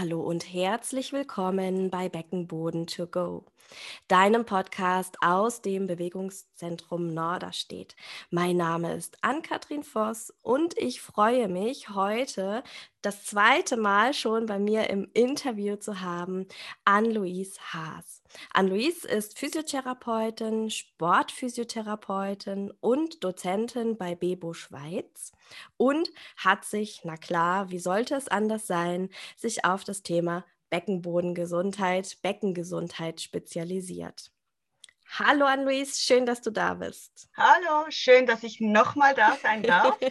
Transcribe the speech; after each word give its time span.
Hallo 0.00 0.20
und 0.20 0.52
herzlich 0.52 1.12
willkommen 1.12 1.90
bei 1.90 2.08
Beckenboden 2.08 2.86
to 2.86 3.08
go, 3.08 3.44
deinem 4.06 4.44
Podcast 4.44 5.16
aus 5.20 5.60
dem 5.60 5.88
Bewegungszentrum 5.88 7.12
Norderstedt. 7.12 7.96
Mein 8.30 8.56
Name 8.56 8.94
ist 8.94 9.18
Ann-Kathrin 9.22 9.82
Voss 9.82 10.32
und 10.40 10.78
ich 10.78 11.00
freue 11.00 11.48
mich, 11.48 11.88
heute 11.88 12.62
das 13.02 13.24
zweite 13.24 13.76
Mal 13.76 14.14
schon 14.14 14.46
bei 14.46 14.60
mir 14.60 14.88
im 14.88 15.10
Interview 15.14 15.74
zu 15.74 16.00
haben, 16.00 16.46
Ann-Louise 16.84 17.58
Haas. 17.72 18.22
Ann-Louise 18.52 19.06
ist 19.06 19.38
Physiotherapeutin, 19.38 20.70
Sportphysiotherapeutin 20.70 22.72
und 22.80 23.22
Dozentin 23.24 23.96
bei 23.96 24.14
Bebo 24.14 24.52
Schweiz 24.52 25.32
und 25.76 26.10
hat 26.36 26.64
sich, 26.64 27.00
na 27.04 27.16
klar, 27.16 27.70
wie 27.70 27.78
sollte 27.78 28.14
es 28.14 28.28
anders 28.28 28.66
sein, 28.66 29.10
sich 29.36 29.64
auf 29.64 29.84
das 29.84 30.02
Thema 30.02 30.44
Beckenbodengesundheit, 30.70 32.18
Beckengesundheit 32.22 33.20
spezialisiert. 33.20 34.30
Hallo 35.10 35.46
Anne-Louise, 35.46 35.98
schön, 35.98 36.26
dass 36.26 36.42
du 36.42 36.50
da 36.50 36.74
bist. 36.74 37.30
Hallo, 37.36 37.86
schön, 37.88 38.26
dass 38.26 38.42
ich 38.42 38.60
nochmal 38.60 39.14
da 39.14 39.38
sein 39.42 39.62
darf. 39.62 39.98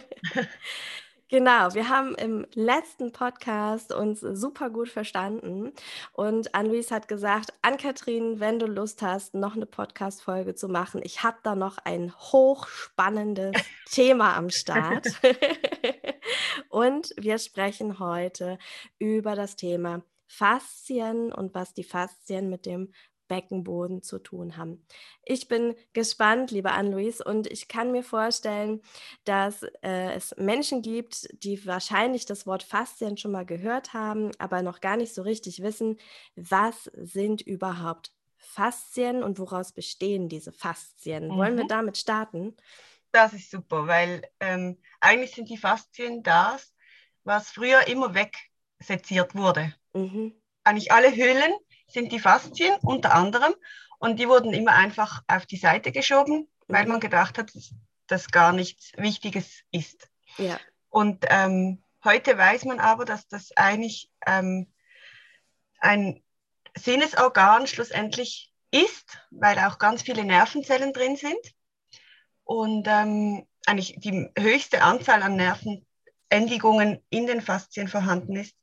Genau, 1.30 1.74
wir 1.74 1.90
haben 1.90 2.14
im 2.14 2.46
letzten 2.54 3.12
Podcast 3.12 3.92
uns 3.92 4.20
super 4.20 4.70
gut 4.70 4.88
verstanden 4.88 5.72
und 6.14 6.54
Anne-Louise 6.54 6.94
hat 6.94 7.06
gesagt, 7.06 7.52
Ann-Kathrin, 7.60 8.40
wenn 8.40 8.58
du 8.58 8.64
Lust 8.64 9.02
hast, 9.02 9.34
noch 9.34 9.54
eine 9.54 9.66
Podcast-Folge 9.66 10.54
zu 10.54 10.68
machen, 10.68 11.02
ich 11.04 11.22
habe 11.22 11.36
da 11.42 11.54
noch 11.54 11.76
ein 11.84 12.14
hochspannendes 12.14 13.52
Thema 13.90 14.38
am 14.38 14.48
Start. 14.48 15.06
und 16.70 17.12
wir 17.18 17.36
sprechen 17.36 17.98
heute 17.98 18.56
über 18.98 19.34
das 19.34 19.54
Thema 19.54 20.00
Faszien 20.28 21.30
und 21.30 21.54
was 21.54 21.74
die 21.74 21.84
Faszien 21.84 22.48
mit 22.48 22.64
dem 22.64 22.90
Beckenboden 23.28 24.02
zu 24.02 24.18
tun 24.18 24.56
haben. 24.56 24.84
Ich 25.24 25.48
bin 25.48 25.74
gespannt, 25.92 26.50
liebe 26.50 26.72
Anne-Louise, 26.72 27.22
und 27.22 27.46
ich 27.46 27.68
kann 27.68 27.92
mir 27.92 28.02
vorstellen, 28.02 28.82
dass 29.24 29.62
äh, 29.82 30.12
es 30.14 30.34
Menschen 30.36 30.82
gibt, 30.82 31.28
die 31.44 31.64
wahrscheinlich 31.66 32.26
das 32.26 32.46
Wort 32.46 32.62
Faszien 32.62 33.16
schon 33.16 33.32
mal 33.32 33.46
gehört 33.46 33.92
haben, 33.92 34.32
aber 34.38 34.62
noch 34.62 34.80
gar 34.80 34.96
nicht 34.96 35.14
so 35.14 35.22
richtig 35.22 35.62
wissen, 35.62 35.98
was 36.34 36.84
sind 36.94 37.42
überhaupt 37.42 38.12
Faszien 38.38 39.22
und 39.22 39.38
woraus 39.38 39.72
bestehen 39.72 40.28
diese 40.28 40.52
Faszien. 40.52 41.28
Mhm. 41.28 41.36
Wollen 41.36 41.56
wir 41.56 41.64
mhm. 41.64 41.68
damit 41.68 41.98
starten? 41.98 42.56
Das 43.12 43.32
ist 43.32 43.50
super, 43.50 43.86
weil 43.86 44.22
ähm, 44.40 44.78
eigentlich 45.00 45.32
sind 45.34 45.48
die 45.48 45.56
Faszien 45.56 46.22
das, 46.22 46.74
was 47.24 47.50
früher 47.50 47.86
immer 47.88 48.14
wegseziert 48.14 49.34
wurde. 49.34 49.74
Mhm. 49.92 50.34
Eigentlich 50.64 50.92
alle 50.92 51.14
Hüllen 51.14 51.52
sind 51.88 52.12
die 52.12 52.20
Faszien 52.20 52.76
unter 52.82 53.14
anderem 53.14 53.54
und 53.98 54.18
die 54.18 54.28
wurden 54.28 54.52
immer 54.52 54.72
einfach 54.72 55.22
auf 55.26 55.46
die 55.46 55.56
Seite 55.56 55.92
geschoben, 55.92 56.48
weil 56.68 56.86
man 56.86 57.00
gedacht 57.00 57.38
hat, 57.38 57.54
dass 57.54 57.74
das 58.06 58.30
gar 58.30 58.52
nichts 58.52 58.92
Wichtiges 58.96 59.62
ist. 59.70 60.08
Ja. 60.36 60.58
Und 60.88 61.26
ähm, 61.28 61.82
heute 62.04 62.36
weiß 62.38 62.64
man 62.64 62.80
aber, 62.80 63.04
dass 63.04 63.26
das 63.28 63.56
eigentlich 63.56 64.10
ähm, 64.26 64.72
ein 65.80 66.22
Sinnesorgan 66.76 67.66
schlussendlich 67.66 68.52
ist, 68.70 69.18
weil 69.30 69.58
auch 69.58 69.78
ganz 69.78 70.02
viele 70.02 70.24
Nervenzellen 70.24 70.92
drin 70.92 71.16
sind 71.16 71.54
und 72.44 72.86
ähm, 72.88 73.46
eigentlich 73.66 73.96
die 73.98 74.28
höchste 74.38 74.82
Anzahl 74.82 75.22
an 75.22 75.36
Nervenendigungen 75.36 77.02
in 77.10 77.26
den 77.26 77.40
Faszien 77.40 77.88
vorhanden 77.88 78.36
ist. 78.36 78.56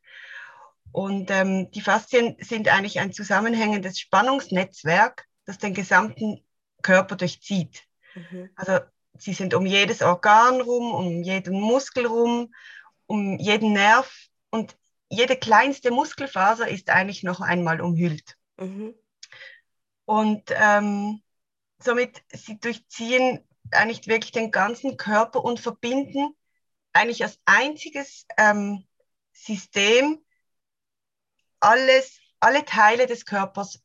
Und 0.96 1.30
ähm, 1.30 1.70
die 1.72 1.82
Faszien 1.82 2.38
sind 2.40 2.70
eigentlich 2.70 3.02
ein 3.02 3.12
zusammenhängendes 3.12 4.00
Spannungsnetzwerk, 4.00 5.26
das 5.44 5.58
den 5.58 5.74
gesamten 5.74 6.42
Körper 6.83 7.17
durchzieht. 7.17 7.83
Mhm. 8.14 8.50
Also 8.56 8.80
sie 9.17 9.34
sind 9.34 9.54
um 9.54 9.66
jedes 9.66 10.02
Organ 10.02 10.61
rum, 10.61 10.94
um 10.94 11.22
jeden 11.22 11.60
Muskel 11.60 12.05
rum, 12.05 12.54
um 13.08 13.38
jeden 13.39 13.73
Nerv 13.73 14.10
und 14.52 14.78
jede 15.10 15.36
kleinste 15.36 15.92
Muskelfaser 15.92 16.70
ist 16.70 16.89
eigentlich 16.89 17.23
noch 17.23 17.42
einmal 17.42 17.82
umhüllt. 17.82 18.38
Mhm. 18.55 18.95
Und 20.05 20.44
ähm, 20.52 21.22
somit 21.78 22.23
sie 22.32 22.58
durchziehen 22.58 23.45
eigentlich 23.72 24.08
wirklich 24.08 24.32
den 24.32 24.50
ganzen 24.50 24.95
Körper 24.95 25.44
und 25.44 25.60
verbinden 25.60 26.38
eigentlich 26.94 27.22
als 27.22 27.38
einziges 27.44 28.26
ähm, 28.38 28.86
System 29.34 30.24
alles, 31.60 32.20
alle 32.39 32.66
Teile 32.66 33.08
des 33.08 33.26
Körpers 33.26 33.82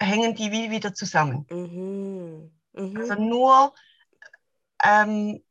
hängen 0.00 0.34
die 0.34 0.52
wie 0.52 0.70
wieder 0.70 0.94
zusammen. 0.94 1.46
Mhm. 1.50 2.52
Mhm. 2.72 2.96
Also 2.96 3.14
nur 3.14 3.74
ähm, 4.84 5.42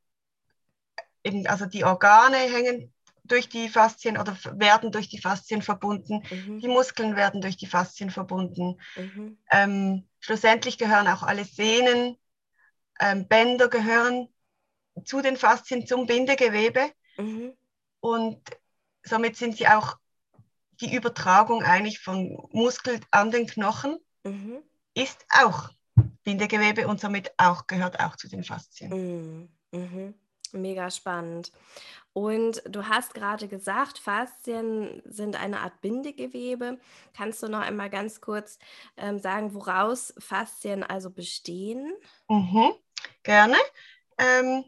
eben, 1.23 1.47
also 1.47 1.65
die 1.65 1.83
Organe 1.83 2.37
hängen 2.37 2.93
durch 3.23 3.49
die 3.49 3.67
Faszien 3.67 4.17
oder 4.17 4.37
werden 4.53 4.91
durch 4.91 5.09
die 5.09 5.19
Faszien 5.19 5.61
verbunden. 5.61 6.23
Mhm. 6.31 6.59
Die 6.59 6.67
Muskeln 6.67 7.15
werden 7.15 7.41
durch 7.41 7.57
die 7.57 7.67
Faszien 7.67 8.09
verbunden. 8.09 8.79
Mhm. 8.95 9.37
Ähm, 9.51 10.07
schlussendlich 10.19 10.77
gehören 10.77 11.07
auch 11.07 11.23
alle 11.23 11.43
Sehnen, 11.43 12.17
ähm, 12.99 13.27
Bänder 13.27 13.67
gehören 13.67 14.29
zu 15.03 15.21
den 15.21 15.37
Faszien, 15.37 15.85
zum 15.85 16.05
Bindegewebe. 16.05 16.91
Mhm. 17.17 17.53
Und 17.99 18.41
somit 19.03 19.35
sind 19.35 19.57
sie 19.57 19.67
auch 19.67 19.97
die 20.81 20.95
Übertragung 20.95 21.63
eigentlich 21.63 21.99
von 21.99 22.37
Muskel 22.51 22.99
an 23.11 23.31
den 23.31 23.47
Knochen 23.47 23.97
mhm. 24.23 24.59
ist 24.93 25.25
auch 25.29 25.69
Bindegewebe 26.23 26.87
und 26.87 26.99
somit 26.99 27.31
auch 27.37 27.67
gehört 27.67 27.99
auch 27.99 28.15
zu 28.15 28.27
den 28.27 28.43
Faszien. 28.43 28.89
Mhm. 28.91 29.49
Mhm. 29.71 30.13
Mega 30.53 30.89
spannend. 30.91 31.51
Und 32.13 32.63
du 32.65 32.87
hast 32.87 33.13
gerade 33.13 33.47
gesagt, 33.47 33.99
Faszien 33.99 35.01
sind 35.05 35.35
eine 35.39 35.59
Art 35.59 35.81
Bindegewebe. 35.81 36.79
Kannst 37.13 37.43
du 37.43 37.47
noch 37.47 37.59
einmal 37.59 37.89
ganz 37.89 38.21
kurz 38.21 38.57
ähm, 38.95 39.19
sagen, 39.19 39.53
woraus 39.53 40.13
Faszien 40.17 40.83
also 40.83 41.11
bestehen? 41.11 41.93
Mhm, 42.27 42.73
gerne. 43.23 43.57
Ähm, 44.17 44.65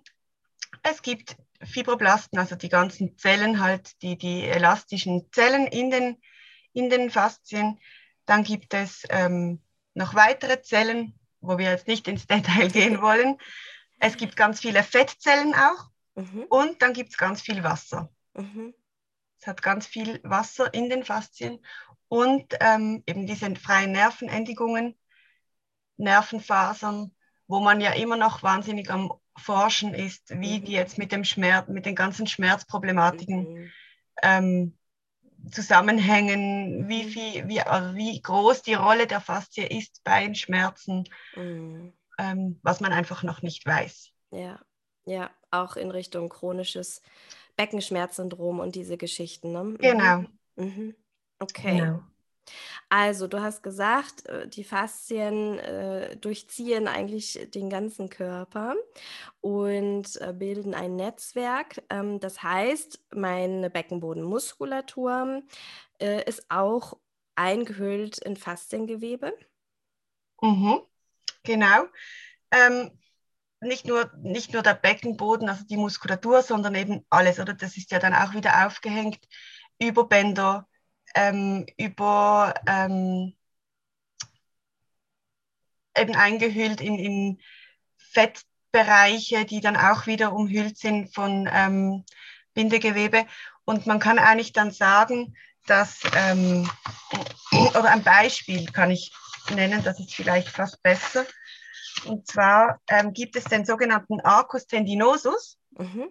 es 0.84 1.02
gibt 1.02 1.38
Fibroblasten, 1.64 2.40
also 2.40 2.56
die 2.56 2.70
ganzen 2.70 3.18
Zellen 3.18 3.62
halt, 3.62 4.02
die, 4.02 4.18
die 4.18 4.44
elastischen 4.44 5.30
Zellen 5.32 5.68
in 5.68 5.92
den, 5.92 6.22
in 6.74 6.90
den 6.90 7.10
Faszien. 7.10 7.80
Dann 8.26 8.44
gibt 8.44 8.74
es 8.74 9.04
ähm, 9.10 9.62
noch 9.94 10.16
weitere 10.16 10.62
Zellen, 10.62 11.20
wo 11.42 11.58
wir 11.58 11.70
jetzt 11.72 11.88
nicht 11.88 12.08
ins 12.08 12.28
Detail 12.28 12.68
gehen 12.72 13.02
wollen. 13.02 13.38
Es 14.00 14.18
gibt 14.18 14.36
ganz 14.36 14.62
viele 14.62 14.84
Fettzellen 14.84 15.54
auch 15.54 15.90
mhm. 16.16 16.44
und 16.50 16.82
dann 16.82 16.94
gibt 16.94 17.12
es 17.12 17.18
ganz 17.18 17.42
viel 17.42 17.64
Wasser. 17.64 18.10
Mhm. 18.34 18.74
Es 19.40 19.48
hat 19.48 19.62
ganz 19.62 19.88
viel 19.88 20.20
Wasser 20.24 20.74
in 20.74 20.90
den 20.90 21.04
Faszien 21.04 21.60
und 22.08 22.56
ähm, 22.60 23.04
eben 23.06 23.28
diese 23.28 23.54
freien 23.56 23.92
Nervenendigungen, 23.92 24.98
Nervenfasern, 25.98 27.14
wo 27.48 27.60
man 27.60 27.82
ja 27.82 27.92
immer 27.94 28.18
noch 28.18 28.44
wahnsinnig 28.44 28.90
am 28.90 29.12
Forschen 29.40 29.94
ist, 29.94 30.30
wie 30.40 30.60
die 30.60 30.74
jetzt 30.74 30.98
mit 30.98 31.12
dem 31.12 31.24
Schmerz, 31.24 31.68
mit 31.68 31.86
den 31.86 31.96
ganzen 31.96 32.28
Schmerzproblematiken 32.28 33.54
mhm. 33.54 33.72
ähm, 34.22 34.78
zusammenhängen, 35.52 36.88
wie, 36.88 37.04
mhm. 37.04 37.10
viel, 37.10 37.48
wie, 37.48 37.62
also 37.62 37.96
wie 37.96 38.22
groß 38.22 38.62
die 38.62 38.74
Rolle 38.74 39.08
der 39.08 39.22
Faszie 39.22 39.66
ist 39.66 40.04
bei 40.04 40.26
den 40.26 40.36
Schmerzen, 40.36 41.06
mhm. 41.36 41.94
ähm, 42.18 42.60
was 42.62 42.80
man 42.80 42.94
einfach 42.94 43.24
noch 43.24 43.42
nicht 43.42 43.66
weiß. 43.66 44.12
Ja, 44.32 44.60
ja, 45.06 45.32
auch 45.52 45.76
in 45.76 45.92
Richtung 45.92 46.30
chronisches 46.30 47.02
Beckenschmerzsyndrom 47.56 48.60
und 48.60 48.76
diese 48.76 48.98
Geschichten. 48.98 49.52
Ne? 49.52 49.64
Mhm. 49.64 49.78
Genau. 49.78 50.24
Mhm. 50.56 50.96
Okay. 51.40 51.78
Genau. 51.78 52.04
Also, 52.90 53.28
du 53.28 53.42
hast 53.42 53.64
gesagt, 53.64 54.28
äh, 54.28 54.48
die 54.48 54.64
Faszien 54.64 55.60
äh, 55.60 56.18
durchziehen 56.18 56.88
eigentlich 56.88 57.48
den 57.54 57.70
ganzen 57.70 58.10
Körper 58.10 58.76
und 59.42 60.20
äh, 60.22 60.34
bilden 60.34 60.74
ein 60.74 60.96
Netzwerk. 60.96 61.84
Ähm, 61.90 62.20
das 62.20 62.44
heißt, 62.44 63.00
meine 63.14 63.70
Beckenbodenmuskulatur 63.70 65.44
äh, 66.00 66.24
ist 66.26 66.46
auch 66.50 66.98
eingehüllt 67.36 68.18
in 68.20 68.36
Fasziengewebe. 68.36 69.34
Mhm, 70.42 70.82
genau. 71.44 71.86
Ähm, 72.52 72.92
nicht 73.62 73.86
nur, 73.86 74.12
nicht 74.22 74.54
nur 74.54 74.62
der 74.62 74.74
Beckenboden, 74.74 75.50
also 75.50 75.66
die 75.66 75.78
Muskulatur, 75.78 76.42
sondern 76.42 76.76
eben 76.76 77.06
alles, 77.10 77.40
oder? 77.40 77.54
Das 77.54 77.78
ist 77.78 77.92
ja 77.92 78.00
dann 78.00 78.14
auch 78.14 78.34
wieder 78.34 78.66
aufgehängt 78.66 79.20
über 79.80 80.08
Bänder, 80.08 80.68
ähm, 81.16 81.66
über 81.78 82.54
ähm, 82.68 83.34
eben 85.98 86.16
eingehüllt 86.16 86.82
in, 86.82 86.98
in 86.98 87.42
Fettbereiche, 87.98 89.46
die 89.46 89.62
dann 89.62 89.76
auch 89.76 90.08
wieder 90.08 90.34
umhüllt 90.34 90.78
sind 90.78 91.14
von 91.14 91.50
ähm, 91.52 92.06
Bindegewebe. 92.54 93.26
Und 93.66 93.86
man 93.86 94.00
kann 94.00 94.20
eigentlich 94.20 94.54
dann 94.54 94.72
sagen, 94.72 95.36
dass, 95.66 96.02
ähm, 96.16 96.70
oder 97.52 97.92
ein 97.92 98.04
Beispiel 98.04 98.66
kann 98.66 98.92
ich 98.92 99.12
nennen, 99.52 99.84
das 99.84 100.00
ist 100.00 100.14
vielleicht 100.14 100.50
fast 100.50 100.82
besser. 100.82 101.26
Und 102.06 102.28
zwar 102.28 102.80
ähm, 102.88 103.14
gibt 103.14 103.36
es 103.36 103.44
den 103.46 103.66
sogenannten 103.66 104.22
Arcus 104.22 104.68
tendinosus. 104.68 105.60
Mhm. 105.72 106.10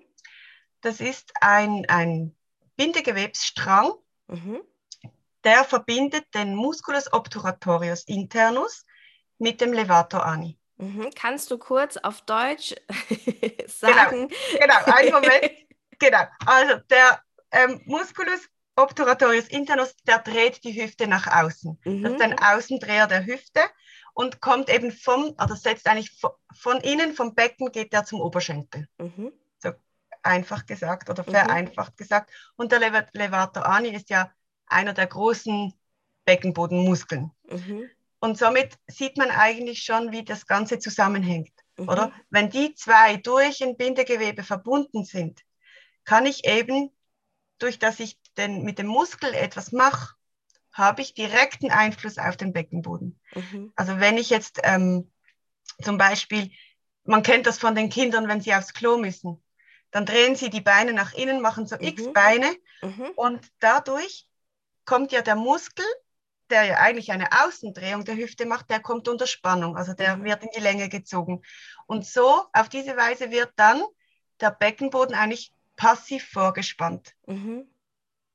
Das 0.80 1.00
ist 1.00 1.32
ein, 1.40 1.86
ein 1.88 2.36
Bindegewebsstrang, 2.76 3.92
mhm. 4.28 4.60
Der 5.44 5.64
verbindet 5.64 6.25
den 6.35 6.55
Musculus 6.55 7.12
obturatorius 7.12 8.05
internus 8.05 8.85
mit 9.38 9.61
dem 9.61 9.73
Levator 9.73 10.25
ani. 10.25 10.58
Mhm. 10.76 11.11
Kannst 11.14 11.50
du 11.50 11.58
kurz 11.58 11.96
auf 11.96 12.23
Deutsch 12.23 12.75
sagen? 13.67 14.29
Genau, 14.29 14.58
genau, 14.61 14.96
einen 14.96 15.12
Moment. 15.12 15.52
genau, 15.99 16.23
also 16.46 16.76
der 16.90 17.23
ähm, 17.50 17.81
Musculus 17.87 18.49
obturatorius 18.76 19.49
internus, 19.49 19.96
der 20.06 20.19
dreht 20.19 20.62
die 20.64 20.81
Hüfte 20.81 21.08
nach 21.08 21.26
außen. 21.26 21.79
Mhm. 21.85 22.02
Das 22.02 22.12
ist 22.12 22.23
ein 22.23 22.38
Außendreher 22.38 23.08
der 23.08 23.26
Hüfte 23.26 23.61
und 24.14 24.40
kommt 24.40 24.69
eben 24.69 24.93
vom, 24.93 25.35
also 25.37 25.55
setzt 25.55 25.87
eigentlich 25.88 26.12
von, 26.19 26.31
von 26.55 26.81
innen, 26.81 27.14
vom 27.14 27.35
Becken 27.35 27.73
geht 27.73 27.93
der 27.93 28.05
zum 28.05 28.20
Oberschenkel. 28.20 28.87
Mhm. 28.99 29.32
So 29.58 29.73
einfach 30.23 30.64
gesagt 30.67 31.11
oder 31.11 31.25
mhm. 31.26 31.31
vereinfacht 31.32 31.93
mhm. 31.93 31.96
gesagt. 31.96 32.31
Und 32.56 32.70
der 32.70 32.81
Levator 33.12 33.67
ani 33.67 33.88
ist 33.88 34.11
ja 34.11 34.31
einer 34.68 34.92
der 34.92 35.06
großen 35.06 35.72
Beckenbodenmuskeln. 36.24 37.30
Mhm. 37.48 37.88
Und 38.20 38.36
somit 38.36 38.78
sieht 38.86 39.16
man 39.16 39.30
eigentlich 39.30 39.82
schon, 39.82 40.12
wie 40.12 40.24
das 40.24 40.46
Ganze 40.46 40.78
zusammenhängt. 40.78 41.52
Mhm. 41.76 41.88
Oder? 41.88 42.12
Wenn 42.30 42.50
die 42.50 42.74
zwei 42.74 43.16
durch 43.16 43.62
ein 43.62 43.76
Bindegewebe 43.76 44.42
verbunden 44.42 45.04
sind, 45.04 45.40
kann 46.04 46.26
ich 46.26 46.44
eben, 46.46 46.90
durch 47.58 47.78
dass 47.78 48.00
ich 48.00 48.18
den, 48.36 48.62
mit 48.62 48.78
dem 48.78 48.86
Muskel 48.86 49.32
etwas 49.34 49.72
mache, 49.72 50.14
habe 50.72 51.02
ich 51.02 51.14
direkten 51.14 51.70
Einfluss 51.70 52.18
auf 52.18 52.36
den 52.36 52.52
Beckenboden. 52.52 53.20
Mhm. 53.34 53.72
Also 53.74 53.98
wenn 53.98 54.16
ich 54.16 54.30
jetzt 54.30 54.60
ähm, 54.62 55.10
zum 55.82 55.98
Beispiel, 55.98 56.50
man 57.04 57.22
kennt 57.22 57.46
das 57.46 57.58
von 57.58 57.74
den 57.74 57.88
Kindern, 57.88 58.28
wenn 58.28 58.40
sie 58.40 58.54
aufs 58.54 58.74
Klo 58.74 58.96
müssen, 58.98 59.42
dann 59.90 60.06
drehen 60.06 60.36
sie 60.36 60.50
die 60.50 60.60
Beine 60.60 60.92
nach 60.92 61.14
innen, 61.14 61.40
machen 61.40 61.66
so 61.66 61.76
mhm. 61.76 61.84
X-Beine 61.84 62.54
mhm. 62.82 63.10
und 63.16 63.40
dadurch 63.60 64.28
kommt 64.88 65.12
ja 65.12 65.23
der 65.23 65.37
Muskel 65.37 65.85
der 66.50 66.64
ja 66.64 66.76
eigentlich 66.76 67.12
eine 67.12 67.29
Außendrehung 67.44 68.05
der 68.05 68.17
Hüfte 68.17 68.46
macht, 68.46 68.70
der 68.70 68.81
kommt 68.81 69.08
unter 69.08 69.26
Spannung, 69.26 69.76
also 69.76 69.93
der 69.93 70.17
mhm. 70.17 70.25
wird 70.25 70.43
in 70.43 70.50
die 70.56 70.61
Länge 70.61 70.88
gezogen. 70.88 71.43
Und 71.87 72.06
so, 72.06 72.43
auf 72.52 72.69
diese 72.69 72.96
Weise 72.96 73.31
wird 73.31 73.52
dann 73.56 73.82
der 74.40 74.50
Beckenboden 74.50 75.14
eigentlich 75.14 75.52
passiv 75.76 76.26
vorgespannt 76.29 77.14
mhm. 77.26 77.67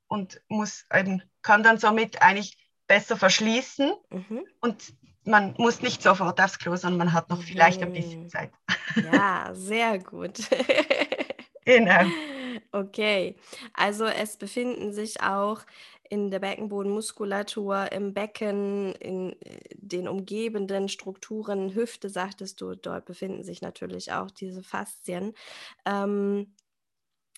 und 0.08 0.42
muss 0.48 0.86
eben, 0.94 1.24
kann 1.42 1.64
dann 1.64 1.78
somit 1.78 2.22
eigentlich 2.22 2.58
besser 2.88 3.18
verschließen 3.18 3.94
mhm. 4.10 4.46
und 4.62 4.94
man 5.26 5.56
muss 5.58 5.82
nicht 5.82 6.04
sofort 6.04 6.40
aufs 6.42 6.60
Klo, 6.60 6.76
sondern 6.76 7.00
man 7.00 7.14
hat 7.14 7.30
noch 7.30 7.42
vielleicht 7.42 7.82
ein 7.82 7.94
bisschen 7.94 8.24
mhm. 8.24 8.30
Zeit. 8.30 8.52
Ja, 9.12 9.50
sehr 9.54 10.00
gut. 10.00 10.40
genau. 11.66 12.06
Okay, 12.72 13.36
also 13.74 14.06
es 14.06 14.38
befinden 14.38 14.94
sich 14.94 15.22
auch 15.22 15.62
in 16.14 16.30
der 16.30 16.38
Beckenbodenmuskulatur, 16.38 17.92
im 17.92 18.14
Becken, 18.14 18.94
in 18.94 19.32
äh, 19.42 19.60
den 19.74 20.08
umgebenden 20.08 20.88
Strukturen, 20.88 21.74
Hüfte, 21.74 22.08
sagtest 22.08 22.62
du, 22.62 22.76
dort 22.76 23.06
befinden 23.06 23.44
sich 23.44 23.64
natürlich 23.64 24.12
auch 24.12 24.30
diese 24.30 24.62
Faszien. 24.62 25.34
Ähm, 25.86 26.54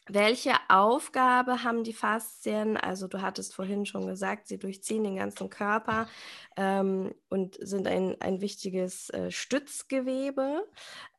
welche 0.07 0.51
Aufgabe 0.67 1.63
haben 1.63 1.85
die 1.85 1.93
Faszien? 1.93 2.75
Also 2.75 3.07
du 3.07 3.21
hattest 3.21 3.55
vorhin 3.55 3.85
schon 3.85 4.07
gesagt, 4.07 4.49
sie 4.49 4.59
durchziehen 4.59 5.05
den 5.05 5.15
ganzen 5.15 5.49
Körper 5.49 6.09
ähm, 6.57 7.15
und 7.29 7.57
sind 7.61 7.87
ein, 7.87 8.19
ein 8.19 8.41
wichtiges 8.41 9.09
äh, 9.11 9.31
Stützgewebe. 9.31 10.67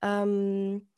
Ähm, 0.02 0.90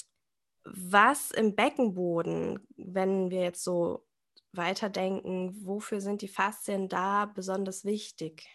was 0.65 1.31
im 1.31 1.55
Beckenboden, 1.55 2.59
wenn 2.77 3.31
wir 3.31 3.43
jetzt 3.43 3.63
so 3.63 4.08
weiterdenken, 4.53 5.65
wofür 5.65 6.01
sind 6.01 6.23
die 6.23 6.29
Faszien 6.29 6.89
da 6.89 7.27
besonders 7.27 7.85
wichtig? 7.85 8.47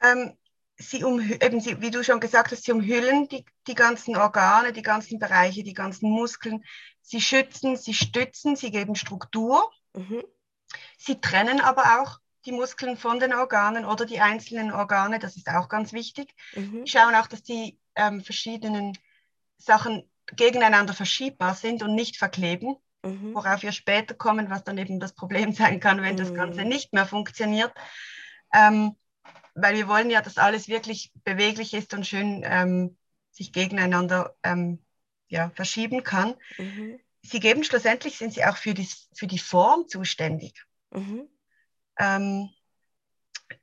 Ähm, 0.00 0.36
sie 0.76 1.04
um, 1.04 1.20
eben 1.20 1.60
sie, 1.60 1.80
wie 1.80 1.90
du 1.90 2.02
schon 2.02 2.20
gesagt 2.20 2.52
hast, 2.52 2.64
sie 2.64 2.72
umhüllen 2.72 3.28
die, 3.28 3.44
die 3.66 3.74
ganzen 3.74 4.16
Organe, 4.16 4.72
die 4.72 4.82
ganzen 4.82 5.18
Bereiche, 5.18 5.62
die 5.62 5.74
ganzen 5.74 6.10
Muskeln. 6.10 6.64
Sie 7.00 7.20
schützen, 7.20 7.76
sie 7.76 7.94
stützen, 7.94 8.56
sie 8.56 8.70
geben 8.70 8.94
Struktur. 8.96 9.70
Mhm. 9.94 10.24
Sie 10.98 11.20
trennen 11.20 11.60
aber 11.60 12.00
auch 12.00 12.18
die 12.46 12.52
Muskeln 12.52 12.96
von 12.96 13.20
den 13.20 13.32
Organen 13.32 13.84
oder 13.84 14.04
die 14.04 14.20
einzelnen 14.20 14.72
Organe, 14.72 15.18
das 15.18 15.36
ist 15.36 15.48
auch 15.48 15.68
ganz 15.68 15.92
wichtig. 15.92 16.34
Mhm. 16.54 16.86
schauen 16.86 17.14
auch, 17.14 17.26
dass 17.26 17.42
die 17.42 17.78
ähm, 17.94 18.22
verschiedenen 18.22 18.98
Sachen 19.56 20.10
gegeneinander 20.26 20.94
verschiebbar 20.94 21.54
sind 21.54 21.82
und 21.82 21.94
nicht 21.94 22.16
verkleben 22.16 22.76
mhm. 23.04 23.34
worauf 23.34 23.62
wir 23.62 23.72
später 23.72 24.14
kommen, 24.14 24.50
was 24.50 24.64
dann 24.64 24.78
eben 24.78 25.00
das 25.00 25.12
Problem 25.12 25.52
sein 25.52 25.80
kann, 25.80 26.02
wenn 26.02 26.14
mhm. 26.14 26.18
das 26.18 26.34
Ganze 26.34 26.64
nicht 26.64 26.92
mehr 26.92 27.06
funktioniert. 27.06 27.72
Ähm, 28.52 28.96
weil 29.54 29.76
wir 29.76 29.86
wollen 29.86 30.10
ja, 30.10 30.20
dass 30.20 30.38
alles 30.38 30.68
wirklich 30.68 31.12
beweglich 31.22 31.74
ist 31.74 31.94
und 31.94 32.06
schön 32.06 32.42
ähm, 32.44 32.96
sich 33.30 33.52
gegeneinander 33.52 34.34
ähm, 34.42 34.84
ja, 35.28 35.50
verschieben 35.50 36.02
kann. 36.02 36.34
Mhm. 36.58 36.98
Sie 37.22 37.40
geben 37.40 37.64
schlussendlich, 37.64 38.18
sind 38.18 38.34
sie 38.34 38.44
auch 38.44 38.56
für 38.56 38.74
die, 38.74 38.88
für 39.14 39.26
die 39.26 39.38
Form 39.38 39.88
zuständig. 39.88 40.64
Mhm. 40.90 41.28
Ähm, 41.98 42.50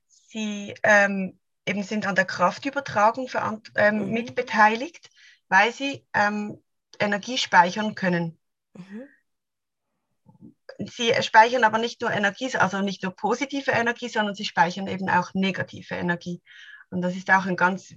sie 0.08 0.74
ähm, 0.84 1.38
eben 1.66 1.84
sind 1.84 2.08
an 2.08 2.16
der 2.16 2.26
Kraftübertragung 2.26 3.30
ähm, 3.76 4.08
mhm. 4.08 4.12
mitbeteiligt, 4.12 5.10
weil 5.50 5.74
sie 5.74 6.06
ähm, 6.14 6.62
Energie 7.00 7.38
speichern 7.38 7.96
können. 7.96 8.40
Mhm 8.74 9.08
sie 10.80 11.14
speichern 11.22 11.64
aber 11.64 11.78
nicht 11.78 12.02
nur 12.02 12.12
Energie, 12.12 12.56
also 12.56 12.82
nicht 12.82 13.04
nur 13.04 13.16
positive 13.16 13.72
Energie, 13.72 14.10
sondern 14.10 14.36
sie 14.36 14.46
speichern 14.46 14.88
eben 14.88 15.10
auch 15.10 15.34
negative 15.34 15.96
Energie. 15.96 16.42
Und 16.90 17.02
das 17.02 17.16
ist 17.16 17.30
auch 17.32 17.46
ein 17.46 17.56
ganz 17.56 17.96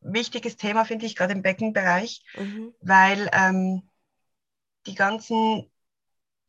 wichtiges 0.00 0.56
Thema, 0.56 0.84
finde 0.84 1.06
ich, 1.06 1.16
gerade 1.16 1.32
im 1.32 1.42
Beckenbereich, 1.42 2.24
mhm. 2.36 2.74
weil 2.80 3.30
ähm, 3.32 3.88
die 4.86 4.94
ganzen, 4.94 5.70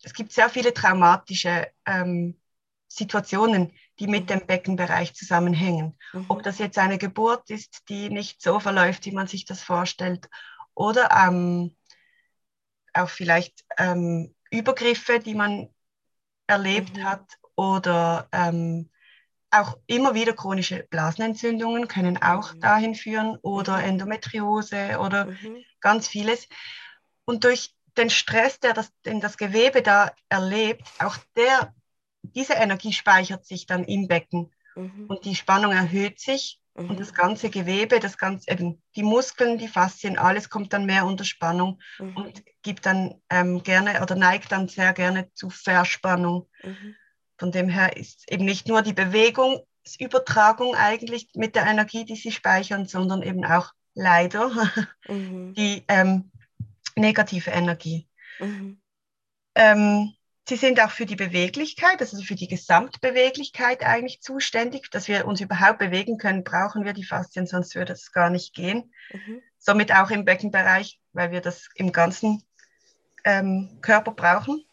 es 0.02 0.14
gibt 0.14 0.32
sehr 0.32 0.50
viele 0.50 0.74
traumatische 0.74 1.68
ähm, 1.86 2.40
Situationen, 2.88 3.74
die 4.00 4.08
mit 4.08 4.24
mhm. 4.24 4.28
dem 4.28 4.46
Beckenbereich 4.48 5.14
zusammenhängen. 5.14 5.98
Mhm. 6.14 6.26
Ob 6.30 6.44
das 6.44 6.58
jetzt 6.58 6.78
eine 6.78 6.98
Geburt 6.98 7.50
ist, 7.50 7.84
die 7.90 8.10
nicht 8.10 8.42
so 8.42 8.60
verläuft, 8.60 9.06
wie 9.06 9.12
man 9.12 9.28
sich 9.28 9.46
das 9.46 9.62
vorstellt, 9.62 10.30
oder 10.76 11.10
ähm, 11.12 11.76
auch 12.94 13.10
vielleicht 13.10 13.64
ähm, 13.78 14.34
Übergriffe, 14.50 15.20
die 15.20 15.36
man 15.36 15.70
erlebt 16.48 16.98
mhm. 16.98 17.04
hat 17.04 17.38
oder 17.56 18.28
ähm, 18.32 18.90
auch 19.52 19.78
immer 19.86 20.16
wieder 20.16 20.34
chronische 20.34 20.86
Blasenentzündungen 20.90 21.88
können 21.88 22.22
auch 22.22 22.54
mhm. 22.54 22.60
dahin 22.60 22.96
führen 22.96 23.38
oder 23.42 23.78
mhm. 23.78 23.84
Endometriose 23.84 25.00
oder 25.00 25.26
mhm. 25.26 25.64
ganz 25.80 26.08
vieles. 26.08 26.48
Und 27.26 27.44
durch 27.44 27.76
den 27.96 28.10
Stress, 28.10 28.60
der 28.60 28.74
das, 28.74 28.92
den 29.06 29.22
das 29.22 29.38
Gewebe 29.38 29.82
da 29.82 30.12
erlebt, 30.30 30.88
auch 31.00 31.18
der, 31.38 31.74
diese 32.24 32.54
Energie 32.54 32.94
speichert 32.94 33.46
sich 33.46 33.68
dann 33.68 33.84
im 33.84 34.08
Becken 34.08 34.52
mhm. 34.76 35.06
und 35.08 35.26
die 35.26 35.36
Spannung 35.36 35.72
erhöht 35.72 36.20
sich 36.20 36.60
Mhm. 36.76 36.90
Und 36.90 37.00
das 37.00 37.14
ganze 37.14 37.50
Gewebe, 37.50 38.00
das 38.00 38.18
ganze, 38.18 38.50
eben 38.50 38.82
die 38.96 39.04
Muskeln, 39.04 39.58
die 39.58 39.68
Faszien, 39.68 40.18
alles 40.18 40.50
kommt 40.50 40.74
dann 40.74 40.86
mehr 40.86 41.06
unter 41.06 41.24
Spannung 41.24 41.80
mhm. 42.00 42.18
und 42.18 42.44
gibt 42.64 42.86
dann 42.86 43.22
ähm, 43.30 43.64
gerne 43.64 44.02
oder 44.02 44.16
neigt 44.16 44.52
dann 44.52 44.68
sehr 44.68 44.94
gerne 44.94 45.32
zu 45.34 45.50
Verspannung. 45.50 46.50
Mhm. 46.64 46.96
Von 47.38 47.52
dem 47.52 47.70
her 47.70 47.98
ist 47.98 48.32
eben 48.32 48.46
nicht 48.46 48.68
nur 48.68 48.82
die 48.82 48.94
Bewegungsübertragung 48.94 50.76
eigentlich 50.76 51.30
mit 51.36 51.56
der 51.56 51.66
Energie, 51.66 52.06
die 52.06 52.16
sie 52.16 52.32
speichern, 52.32 52.88
sondern 52.88 53.22
eben 53.22 53.46
auch 53.46 53.74
leider 53.94 54.50
mhm. 55.08 55.54
die 55.54 55.84
ähm, 55.88 56.32
negative 56.96 57.52
Energie. 57.52 58.08
Mhm. 58.40 58.82
Ähm, 59.56 60.14
Sie 60.48 60.58
sind 60.58 60.82
auch 60.82 60.92
für 60.92 61.06
die 61.06 61.16
Beweglichkeit, 61.16 62.02
also 62.02 62.22
für 62.22 62.36
die 62.36 62.50
Gesamtbeweglichkeit 62.50 63.84
eigentlich 63.84 64.22
zuständig. 64.22 64.90
Dass 64.92 65.08
wir 65.08 65.26
uns 65.26 65.40
überhaupt 65.40 65.80
bewegen 65.80 66.18
können, 66.18 66.44
brauchen 66.44 66.84
wir 66.84 66.92
die 66.92 67.06
Faszien, 67.06 67.48
sonst 67.48 67.76
würde 67.76 67.94
es 67.94 68.12
gar 68.12 68.30
nicht 68.30 68.54
gehen. 68.54 68.94
Mhm. 69.14 69.42
Somit 69.58 69.94
auch 69.94 70.12
im 70.12 70.26
Beckenbereich, 70.26 71.00
weil 71.14 71.32
wir 71.32 71.40
das 71.40 71.70
im 71.76 71.94
ganzen 71.94 72.44
ähm, 73.24 73.80
Körper 73.82 74.12
brauchen. 74.12 74.64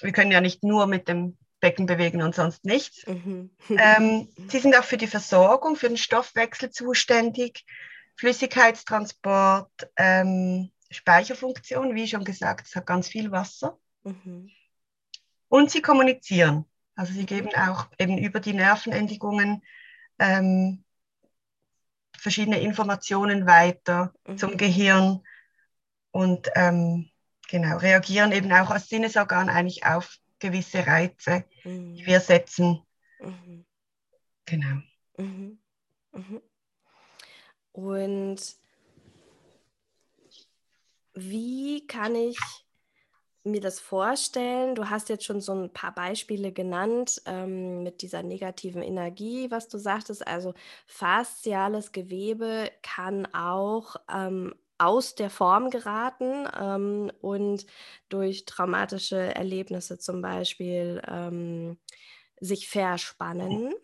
Wir 0.00 0.12
können 0.12 0.30
ja 0.30 0.40
nicht 0.40 0.62
nur 0.62 0.86
mit 0.86 1.08
dem 1.08 1.36
Becken 1.60 1.86
bewegen 1.86 2.22
und 2.22 2.34
sonst 2.34 2.64
nichts. 2.64 3.06
Mhm. 3.06 3.50
ähm, 3.70 4.28
sie 4.48 4.58
sind 4.58 4.76
auch 4.76 4.84
für 4.84 4.96
die 4.96 5.06
Versorgung, 5.06 5.76
für 5.76 5.88
den 5.88 5.96
Stoffwechsel 5.96 6.70
zuständig, 6.70 7.64
Flüssigkeitstransport, 8.16 9.70
ähm, 9.96 10.70
Speicherfunktion, 10.90 11.94
wie 11.94 12.06
schon 12.06 12.24
gesagt, 12.24 12.66
es 12.66 12.76
hat 12.76 12.86
ganz 12.86 13.08
viel 13.08 13.30
Wasser. 13.30 13.78
Mhm 14.04 14.50
und 15.54 15.70
sie 15.70 15.82
kommunizieren. 15.82 16.64
Also 16.96 17.12
sie 17.12 17.26
geben 17.26 17.50
auch 17.54 17.86
eben 18.00 18.18
über 18.18 18.40
die 18.40 18.54
Nervenendigungen 18.54 19.62
ähm, 20.18 20.82
verschiedene 22.18 22.60
Informationen 22.60 23.46
weiter 23.46 24.12
mhm. 24.26 24.36
zum 24.36 24.56
Gehirn 24.56 25.20
und 26.10 26.50
ähm, 26.56 27.08
genau 27.48 27.78
reagieren 27.78 28.32
eben 28.32 28.52
auch 28.52 28.70
als 28.70 28.88
Sinnesorgan 28.88 29.48
eigentlich 29.48 29.84
auf 29.84 30.18
gewisse 30.38 30.86
Reize, 30.86 31.44
mhm. 31.64 31.94
die 31.94 32.06
wir 32.06 32.20
setzen. 32.20 32.82
Mhm. 33.20 33.64
Genau. 34.46 34.82
Mhm. 35.16 35.58
Mhm. 36.12 36.42
Und 37.72 38.56
wie 41.14 41.86
kann 41.86 42.14
ich 42.14 42.38
mir 43.44 43.60
das 43.60 43.78
vorstellen? 43.78 44.74
Du 44.74 44.88
hast 44.88 45.08
jetzt 45.08 45.24
schon 45.24 45.40
so 45.40 45.52
ein 45.54 45.72
paar 45.72 45.94
Beispiele 45.94 46.52
genannt 46.52 47.22
ähm, 47.26 47.82
mit 47.82 48.02
dieser 48.02 48.22
negativen 48.22 48.82
Energie, 48.82 49.50
was 49.50 49.68
du 49.68 49.78
sagtest. 49.78 50.26
Also 50.26 50.54
fasziales 50.86 51.92
Gewebe 51.92 52.70
kann 52.82 53.26
auch 53.34 53.96
ähm, 54.12 54.54
aus 54.84 55.14
der 55.14 55.30
Form 55.30 55.70
geraten 55.70 56.48
ähm, 56.58 57.12
und 57.20 57.66
durch 58.08 58.44
traumatische 58.44 59.34
Erlebnisse 59.34 59.98
zum 59.98 60.20
Beispiel 60.20 61.00
ähm, 61.08 61.78
sich 62.40 62.68
verspannen. 62.68 63.74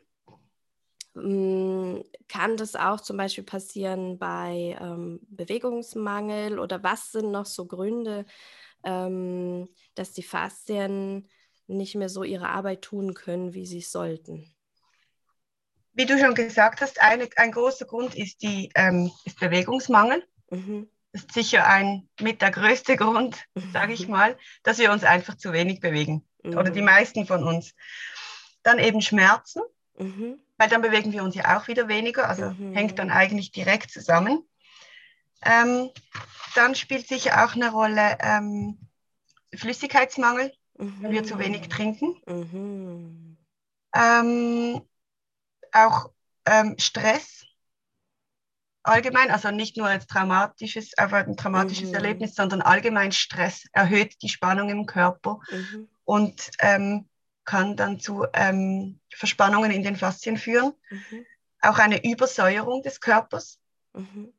Hm, 1.15 2.05
kann 2.29 2.57
das 2.57 2.77
auch 2.77 3.01
zum 3.01 3.17
Beispiel 3.17 3.45
passieren 3.45 4.19
bei 4.19 4.77
ähm, 4.81 5.21
Bewegungsmangel 5.29 6.59
oder 6.59 6.83
was 6.83 7.13
sind 7.13 7.31
noch 7.33 7.47
so 7.47 7.67
Gründe, 7.67 8.27
ähm, 8.85 9.69
dass 9.95 10.13
die 10.13 10.23
Faszien 10.23 11.29
nicht 11.67 11.95
mehr 11.95 12.09
so 12.09 12.23
ihre 12.23 12.49
Arbeit 12.49 12.83
tun 12.83 13.15
können, 13.15 13.55
wie 13.55 13.67
sie 13.67 13.81
sollten? 13.81 14.55
Wie 15.93 16.07
du 16.07 16.19
schon 16.19 16.35
gesagt 16.35 16.81
hast, 16.81 17.01
eine, 17.01 17.29
ein 17.37 17.53
großer 17.53 17.85
Grund 17.85 18.15
ist, 18.15 18.43
die, 18.43 18.71
ähm, 18.75 19.11
ist 19.25 19.41
Bewegungsmangel. 19.41 20.25
Mhm. 20.51 20.89
Das 21.13 21.23
ist 21.23 21.33
sicher 21.33 21.67
ein 21.67 22.09
mit 22.21 22.41
der 22.41 22.53
größte 22.53 22.97
Grund, 22.97 23.45
sage 23.73 23.93
ich 23.93 24.07
mal, 24.07 24.37
dass 24.63 24.79
wir 24.79 24.93
uns 24.93 25.03
einfach 25.03 25.37
zu 25.37 25.53
wenig 25.53 25.81
bewegen. 25.81 26.25
Mhm. 26.43 26.57
Oder 26.57 26.71
die 26.71 26.83
meisten 26.83 27.27
von 27.27 27.43
uns. 27.43 27.75
Dann 28.63 28.79
eben 28.79 29.01
Schmerzen. 29.01 29.63
Mhm 29.99 30.39
weil 30.61 30.69
dann 30.69 30.83
bewegen 30.83 31.11
wir 31.13 31.25
uns 31.25 31.35
ja 31.35 31.57
auch 31.57 31.69
wieder 31.69 31.89
weniger, 31.89 32.29
also 32.29 32.51
mhm. 32.51 32.75
hängt 32.75 32.99
dann 32.99 33.11
eigentlich 33.11 33.51
direkt 33.51 33.91
zusammen. 33.91 34.47
Ähm, 35.43 35.89
dann 36.55 36.75
spielt 36.75 37.09
sicher 37.09 37.43
auch 37.43 37.55
eine 37.55 37.71
Rolle 37.71 38.19
ähm, 38.21 38.79
Flüssigkeitsmangel, 39.55 40.53
mhm. 40.77 40.97
wenn 41.01 41.13
wir 41.13 41.25
zu 41.25 41.39
wenig 41.39 41.63
mhm. 41.63 41.71
trinken. 41.71 42.23
Mhm. 42.27 43.39
Ähm, 43.95 44.83
auch 45.73 46.11
ähm, 46.45 46.77
Stress 46.79 47.47
allgemein, 48.83 49.31
also 49.31 49.51
nicht 49.51 49.77
nur 49.77 49.87
als 49.87 50.07
traumatisches, 50.07 50.97
einfach 50.97 51.27
ein 51.27 51.37
traumatisches 51.37 51.89
mhm. 51.91 51.95
Erlebnis, 51.95 52.35
sondern 52.35 52.63
allgemein 52.63 53.13
Stress 53.13 53.65
erhöht 53.73 54.23
die 54.23 54.29
Spannung 54.29 54.71
im 54.71 54.87
Körper. 54.87 55.41
Mhm. 55.51 55.89
Und 56.05 56.51
ähm, 56.59 57.09
kann 57.45 57.77
dann 57.77 57.99
zu 57.99 58.27
ähm, 58.33 59.01
Verspannungen 59.13 59.71
in 59.71 59.83
den 59.83 59.97
Faszien 59.97 60.37
führen. 60.37 60.73
Mhm. 60.91 61.27
Auch 61.63 61.79
eine 61.79 62.05
Übersäuerung 62.05 62.83
des 62.83 63.01
Körpers. 63.01 63.59
Mhm. 63.93 64.33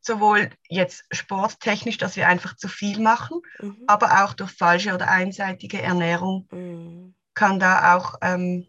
Sowohl 0.00 0.50
jetzt 0.68 1.04
sporttechnisch, 1.12 1.98
dass 1.98 2.16
wir 2.16 2.26
einfach 2.26 2.56
zu 2.56 2.66
viel 2.66 3.00
machen, 3.00 3.40
mhm. 3.60 3.84
aber 3.86 4.24
auch 4.24 4.34
durch 4.34 4.50
falsche 4.50 4.94
oder 4.94 5.08
einseitige 5.08 5.80
Ernährung 5.80 6.48
mhm. 6.50 7.14
kann 7.34 7.60
da 7.60 7.96
auch 7.96 8.16
ähm, 8.22 8.66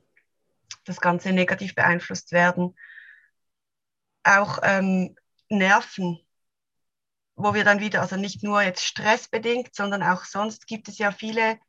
das 0.85 0.99
Ganze 0.99 1.31
negativ 1.31 1.73
beeinflusst 1.73 2.31
werden. 2.31 2.75
Auch 4.23 4.59
ähm, 4.63 5.15
Nerven, 5.49 6.19
wo 7.35 7.53
wir 7.53 7.63
dann 7.63 7.79
wieder, 7.79 8.01
also 8.01 8.15
nicht 8.15 8.43
nur 8.43 8.61
jetzt 8.61 8.85
stressbedingt, 8.85 9.75
sondern 9.75 10.03
auch 10.03 10.25
sonst 10.25 10.67
gibt 10.67 10.87
es 10.87 10.97
ja 10.97 11.11
viele 11.11 11.59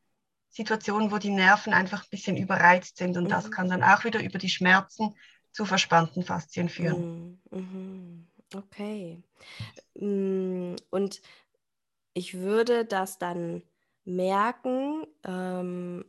Situationen, 0.51 1.11
wo 1.11 1.19
die 1.19 1.31
Nerven 1.31 1.73
einfach 1.73 2.05
ein 2.05 2.11
bisschen 2.11 2.37
überreizt 2.37 2.99
sind 2.99 3.17
und 3.17 3.25
mhm. 3.25 3.29
das 3.29 3.51
kann 3.51 3.69
dann 3.69 3.83
auch 3.83 4.05
wieder 4.05 4.23
über 4.23 4.39
die 4.39 4.51
Schmerzen 4.51 5.15
zu 5.51 5.65
verspannten 5.65 6.23
Faszien 6.23 6.69
führen. 6.69 7.41
Mhm. 7.51 7.59
mhm. 7.59 8.29
Okay. 8.55 9.23
Mm, 9.95 10.75
und 10.91 11.23
ich 12.13 12.35
würde 12.35 12.85
das 12.85 13.19
dann 13.19 13.63
merken 14.05 15.07
ähm, 15.25 16.05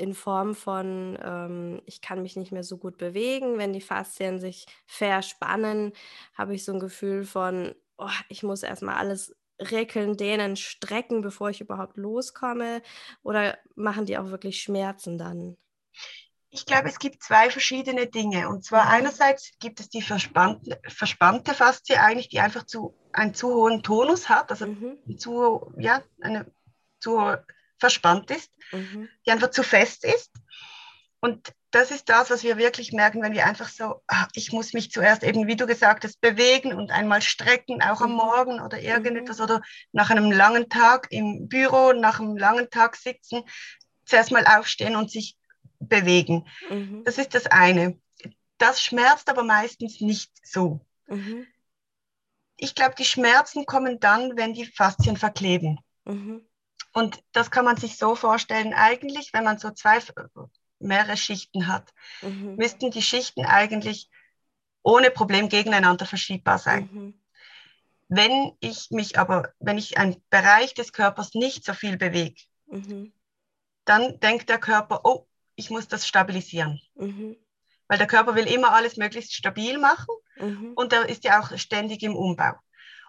in 0.00 0.14
Form 0.14 0.54
von, 0.54 1.18
ähm, 1.22 1.82
ich 1.84 2.00
kann 2.00 2.22
mich 2.22 2.36
nicht 2.36 2.52
mehr 2.52 2.64
so 2.64 2.78
gut 2.78 2.96
bewegen. 2.96 3.58
Wenn 3.58 3.72
die 3.72 3.80
Faszien 3.80 4.40
sich 4.40 4.66
verspannen, 4.86 5.92
habe 6.34 6.54
ich 6.54 6.64
so 6.64 6.72
ein 6.72 6.80
Gefühl 6.80 7.24
von, 7.24 7.74
oh, 7.98 8.08
ich 8.28 8.42
muss 8.42 8.62
erstmal 8.62 8.96
alles 8.96 9.36
Reckeln, 9.60 10.16
Dehnen, 10.16 10.56
Strecken, 10.56 11.20
bevor 11.20 11.50
ich 11.50 11.60
überhaupt 11.60 11.98
loskomme? 11.98 12.82
Oder 13.22 13.58
machen 13.74 14.06
die 14.06 14.16
auch 14.16 14.30
wirklich 14.30 14.62
Schmerzen 14.62 15.18
dann? 15.18 15.56
Ich 16.48 16.66
glaube, 16.66 16.88
es 16.88 16.98
gibt 16.98 17.22
zwei 17.22 17.50
verschiedene 17.50 18.06
Dinge. 18.06 18.48
Und 18.48 18.64
zwar 18.64 18.86
mhm. 18.86 18.90
einerseits 18.90 19.52
gibt 19.60 19.80
es 19.80 19.90
die 19.90 20.02
verspannte, 20.02 20.80
verspannte 20.88 21.54
Faszie 21.54 21.98
eigentlich, 21.98 22.28
die 22.28 22.40
einfach 22.40 22.64
zu, 22.64 22.96
einen 23.12 23.34
zu 23.34 23.54
hohen 23.54 23.82
Tonus 23.82 24.28
hat, 24.28 24.50
also 24.50 24.66
mhm. 24.66 25.18
zu, 25.18 25.72
ja, 25.78 26.02
eine, 26.20 26.50
zu 26.98 27.36
verspannt 27.80 28.30
ist, 28.30 28.50
mhm. 28.72 29.08
die 29.26 29.30
einfach 29.30 29.50
zu 29.50 29.62
fest 29.62 30.04
ist. 30.04 30.30
Und 31.20 31.52
das 31.70 31.90
ist 31.90 32.08
das, 32.08 32.30
was 32.30 32.42
wir 32.42 32.56
wirklich 32.56 32.92
merken, 32.92 33.22
wenn 33.22 33.34
wir 33.34 33.46
einfach 33.46 33.68
so, 33.68 34.02
ach, 34.06 34.28
ich 34.34 34.52
muss 34.52 34.72
mich 34.72 34.90
zuerst 34.90 35.22
eben, 35.22 35.46
wie 35.46 35.56
du 35.56 35.66
gesagt 35.66 36.04
hast, 36.04 36.20
bewegen 36.20 36.72
und 36.72 36.90
einmal 36.90 37.22
strecken, 37.22 37.82
auch 37.82 38.00
am 38.00 38.10
mhm. 38.10 38.16
Morgen 38.16 38.60
oder 38.60 38.80
irgendetwas 38.80 39.38
mhm. 39.38 39.44
oder 39.44 39.62
nach 39.92 40.10
einem 40.10 40.30
langen 40.30 40.68
Tag 40.68 41.08
im 41.10 41.48
Büro, 41.48 41.92
nach 41.92 42.20
einem 42.20 42.36
langen 42.36 42.70
Tag 42.70 42.96
sitzen, 42.96 43.42
zuerst 44.04 44.32
mal 44.32 44.46
aufstehen 44.46 44.96
und 44.96 45.10
sich 45.10 45.36
bewegen. 45.78 46.46
Mhm. 46.68 47.04
Das 47.04 47.18
ist 47.18 47.34
das 47.34 47.46
eine. 47.46 47.98
Das 48.58 48.82
schmerzt 48.82 49.28
aber 49.30 49.42
meistens 49.42 50.00
nicht 50.00 50.30
so. 50.42 50.80
Mhm. 51.06 51.46
Ich 52.56 52.74
glaube, 52.74 52.94
die 52.98 53.04
Schmerzen 53.04 53.64
kommen 53.64 54.00
dann, 54.00 54.36
wenn 54.36 54.52
die 54.52 54.66
Faszien 54.66 55.16
verkleben. 55.16 55.78
Mhm. 56.04 56.46
Und 56.92 57.22
das 57.32 57.50
kann 57.50 57.64
man 57.64 57.76
sich 57.76 57.96
so 57.96 58.14
vorstellen, 58.14 58.74
eigentlich, 58.74 59.32
wenn 59.32 59.44
man 59.44 59.58
so 59.58 59.70
zwei 59.70 60.00
mehrere 60.78 61.16
Schichten 61.16 61.66
hat, 61.66 61.92
mhm. 62.22 62.56
müssten 62.56 62.90
die 62.90 63.02
Schichten 63.02 63.44
eigentlich 63.44 64.08
ohne 64.82 65.10
Problem 65.10 65.48
gegeneinander 65.48 66.06
verschiebbar 66.06 66.58
sein. 66.58 66.88
Mhm. 66.92 67.20
Wenn 68.08 68.52
ich 68.60 68.90
mich 68.90 69.18
aber, 69.18 69.52
wenn 69.60 69.78
ich 69.78 69.98
einen 69.98 70.20
Bereich 70.30 70.74
des 70.74 70.92
Körpers 70.92 71.34
nicht 71.34 71.64
so 71.64 71.74
viel 71.74 71.96
bewege, 71.96 72.42
mhm. 72.66 73.12
dann 73.84 74.18
denkt 74.18 74.48
der 74.48 74.58
Körper, 74.58 75.02
oh, 75.04 75.28
ich 75.54 75.70
muss 75.70 75.86
das 75.86 76.08
stabilisieren. 76.08 76.80
Mhm. 76.94 77.36
Weil 77.86 77.98
der 77.98 78.06
Körper 78.06 78.34
will 78.34 78.46
immer 78.46 78.72
alles 78.72 78.96
möglichst 78.96 79.34
stabil 79.34 79.78
machen 79.78 80.14
mhm. 80.36 80.72
und 80.74 80.92
er 80.92 81.08
ist 81.08 81.24
ja 81.24 81.40
auch 81.40 81.56
ständig 81.56 82.02
im 82.02 82.16
Umbau. 82.16 82.54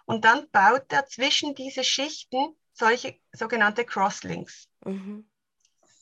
Und 0.04 0.24
dann 0.24 0.48
baut 0.50 0.92
er 0.92 1.06
zwischen 1.06 1.54
diese 1.54 1.84
Schichten 1.84 2.56
solche 2.72 3.16
sogenannte 3.32 3.84
Crosslinks. 3.84 4.68
Mhm 4.84 5.26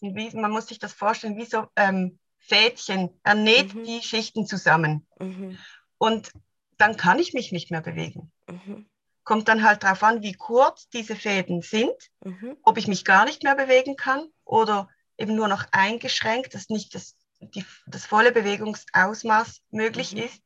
wie, 0.01 0.31
man 0.37 0.51
muss 0.51 0.67
sich 0.67 0.79
das 0.79 0.93
vorstellen, 0.93 1.37
wie 1.37 1.45
so 1.45 1.67
ähm, 1.77 2.19
Fädchen. 2.39 3.11
Er 3.23 3.35
näht 3.35 3.75
mhm. 3.75 3.85
die 3.85 4.03
Schichten 4.03 4.47
zusammen. 4.47 5.07
Mhm. 5.19 5.59
Und 5.99 6.33
dann 6.79 6.97
kann 6.97 7.19
ich 7.19 7.35
mich 7.35 7.53
nicht 7.53 7.71
mehr 7.71 7.83
bewegen. 7.83 8.33
Mhm. 8.49 8.89
Kommt 9.25 9.49
dann 9.49 9.63
halt 9.63 9.83
darauf 9.83 10.03
an, 10.03 10.23
wie 10.23 10.33
kurz 10.33 10.89
diese 10.89 11.15
Fäden 11.15 11.61
sind, 11.61 11.95
mhm. 12.25 12.57
ob 12.63 12.79
ich 12.79 12.89
mich 12.89 13.05
gar 13.05 13.27
nicht 13.27 13.43
mehr 13.43 13.55
bewegen 13.55 13.97
kann 13.97 14.27
oder 14.45 14.89
eben 15.19 15.37
nur 15.37 15.49
noch 15.49 15.67
eingeschränkt, 15.73 16.55
dass 16.55 16.71
nicht 16.71 16.95
das, 16.95 17.17
die, 17.41 17.65
das 17.87 18.07
volle 18.07 18.33
Bewegungsausmaß 18.33 19.63
möglich 19.71 20.15
mhm. 20.15 20.23
ist. 20.23 20.43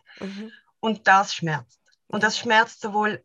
Und 0.81 1.07
das 1.07 1.35
schmerzt. 1.35 1.81
Und 2.09 2.23
das 2.23 2.38
schmerzt 2.38 2.81
sowohl 2.81 3.25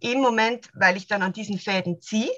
im 0.00 0.20
Moment, 0.20 0.68
weil 0.74 0.96
ich 0.96 1.06
dann 1.06 1.22
an 1.22 1.32
diesen 1.32 1.58
Fäden 1.58 2.00
ziehe, 2.00 2.30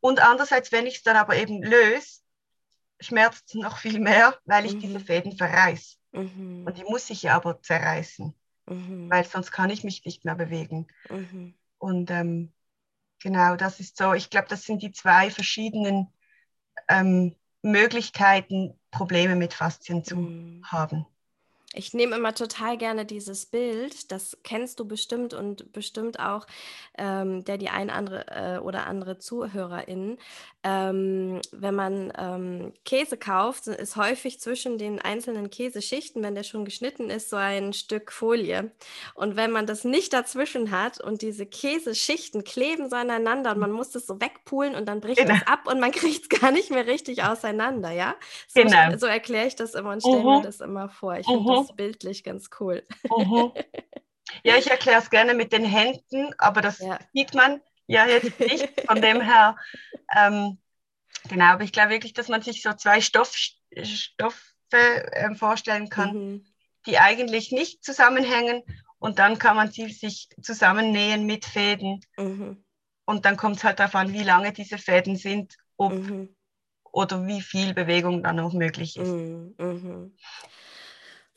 und 0.00 0.20
andererseits, 0.20 0.72
wenn 0.72 0.86
ich 0.86 0.96
es 0.96 1.02
dann 1.02 1.16
aber 1.16 1.36
eben 1.36 1.62
löse, 1.62 2.20
schmerzt 3.00 3.48
es 3.48 3.54
noch 3.54 3.78
viel 3.78 4.00
mehr, 4.00 4.36
weil 4.44 4.66
ich 4.66 4.74
mhm. 4.74 4.80
diese 4.80 5.00
Fäden 5.00 5.36
verreiße. 5.36 5.96
Mhm. 6.12 6.64
Und 6.66 6.78
die 6.78 6.84
muss 6.84 7.10
ich 7.10 7.22
ja 7.22 7.36
aber 7.36 7.60
zerreißen, 7.60 8.34
mhm. 8.66 9.10
weil 9.10 9.24
sonst 9.24 9.52
kann 9.52 9.70
ich 9.70 9.84
mich 9.84 10.04
nicht 10.04 10.24
mehr 10.24 10.34
bewegen. 10.34 10.86
Mhm. 11.10 11.54
Und 11.78 12.10
ähm, 12.10 12.52
genau, 13.22 13.56
das 13.56 13.80
ist 13.80 13.96
so, 13.96 14.14
ich 14.14 14.30
glaube, 14.30 14.48
das 14.48 14.62
sind 14.62 14.82
die 14.82 14.92
zwei 14.92 15.30
verschiedenen 15.30 16.12
ähm, 16.88 17.34
Möglichkeiten, 17.62 18.78
Probleme 18.90 19.36
mit 19.36 19.54
Faszien 19.54 20.04
zu 20.04 20.16
mhm. 20.16 20.62
haben. 20.64 21.06
Ich 21.78 21.94
nehme 21.94 22.16
immer 22.16 22.34
total 22.34 22.76
gerne 22.76 23.06
dieses 23.06 23.46
Bild, 23.46 24.10
das 24.10 24.36
kennst 24.42 24.80
du 24.80 24.84
bestimmt 24.84 25.32
und 25.32 25.72
bestimmt 25.72 26.18
auch 26.18 26.44
ähm, 26.98 27.44
der 27.44 27.56
die 27.56 27.68
ein 27.68 27.88
andere 27.88 28.26
äh, 28.26 28.58
oder 28.58 28.88
andere 28.88 29.18
ZuhörerInnen. 29.20 30.18
Ähm, 30.68 31.40
wenn 31.52 31.74
man 31.74 32.12
ähm, 32.18 32.72
Käse 32.84 33.16
kauft, 33.16 33.66
ist 33.68 33.96
häufig 33.96 34.38
zwischen 34.38 34.76
den 34.76 35.00
einzelnen 35.00 35.48
Käseschichten, 35.48 36.22
wenn 36.22 36.34
der 36.34 36.42
schon 36.42 36.64
geschnitten 36.64 37.08
ist, 37.08 37.30
so 37.30 37.36
ein 37.36 37.72
Stück 37.72 38.12
Folie. 38.12 38.70
Und 39.14 39.36
wenn 39.36 39.50
man 39.50 39.66
das 39.66 39.84
nicht 39.84 40.12
dazwischen 40.12 40.70
hat 40.70 41.00
und 41.00 41.22
diese 41.22 41.46
Käseschichten 41.46 42.44
kleben 42.44 42.90
so 42.90 42.96
aneinander 42.96 43.52
und 43.52 43.58
man 43.58 43.72
muss 43.72 43.90
das 43.90 44.06
so 44.06 44.20
wegpulen 44.20 44.74
und 44.74 44.86
dann 44.86 45.00
bricht 45.00 45.18
genau. 45.18 45.34
das 45.34 45.46
ab 45.46 45.66
und 45.66 45.80
man 45.80 45.92
kriegt 45.92 46.30
es 46.32 46.40
gar 46.40 46.50
nicht 46.50 46.70
mehr 46.70 46.86
richtig 46.86 47.24
auseinander, 47.24 47.90
ja? 47.90 48.14
So, 48.48 48.62
genau. 48.62 48.96
so 48.98 49.06
erkläre 49.06 49.46
ich 49.46 49.56
das 49.56 49.74
immer 49.74 49.92
und 49.92 50.00
stelle 50.00 50.18
uh 50.18 50.22
-huh. 50.22 50.36
mir 50.38 50.42
das 50.42 50.60
immer 50.60 50.88
vor. 50.90 51.16
Ich 51.16 51.26
finde 51.26 51.40
uh 51.40 51.50
-huh. 51.50 51.66
das 51.66 51.76
bildlich 51.76 52.24
ganz 52.24 52.50
cool. 52.60 52.82
Uh 53.08 53.22
-huh. 53.22 53.64
Ja, 54.44 54.56
ich 54.56 54.70
erkläre 54.70 55.00
es 55.00 55.08
gerne 55.08 55.32
mit 55.32 55.52
den 55.52 55.64
Händen, 55.64 56.34
aber 56.36 56.60
das 56.60 56.80
ja. 56.80 56.98
sieht 57.14 57.34
man 57.34 57.62
ja 57.88 58.06
jetzt 58.06 58.38
nicht. 58.38 58.68
Von 58.86 59.02
dem 59.02 59.20
her, 59.20 59.56
ähm, 60.16 60.58
genau, 61.28 61.46
aber 61.46 61.64
ich 61.64 61.72
glaube 61.72 61.90
wirklich, 61.90 62.12
dass 62.12 62.28
man 62.28 62.42
sich 62.42 62.62
so 62.62 62.72
zwei 62.74 63.00
Stoff, 63.00 63.34
Stoffe 63.34 64.36
äh, 64.70 65.34
vorstellen 65.34 65.88
kann, 65.88 66.12
mhm. 66.14 66.46
die 66.86 66.98
eigentlich 66.98 67.50
nicht 67.50 67.82
zusammenhängen 67.82 68.62
und 68.98 69.18
dann 69.18 69.38
kann 69.38 69.56
man 69.56 69.70
sie 69.70 69.88
sich 69.88 70.28
zusammennähen 70.40 71.26
mit 71.26 71.44
Fäden. 71.44 72.00
Mhm. 72.16 72.64
Und 73.04 73.24
dann 73.24 73.36
kommt 73.36 73.56
es 73.56 73.64
halt 73.64 73.80
darauf 73.80 73.94
an, 73.94 74.12
wie 74.12 74.22
lange 74.22 74.52
diese 74.52 74.76
Fäden 74.76 75.16
sind, 75.16 75.56
ob 75.76 75.94
mhm. 75.94 76.36
oder 76.92 77.26
wie 77.26 77.40
viel 77.40 77.72
Bewegung 77.72 78.22
dann 78.22 78.36
noch 78.36 78.52
möglich 78.52 78.96
ist. 78.96 79.08
Mhm. 79.08 80.14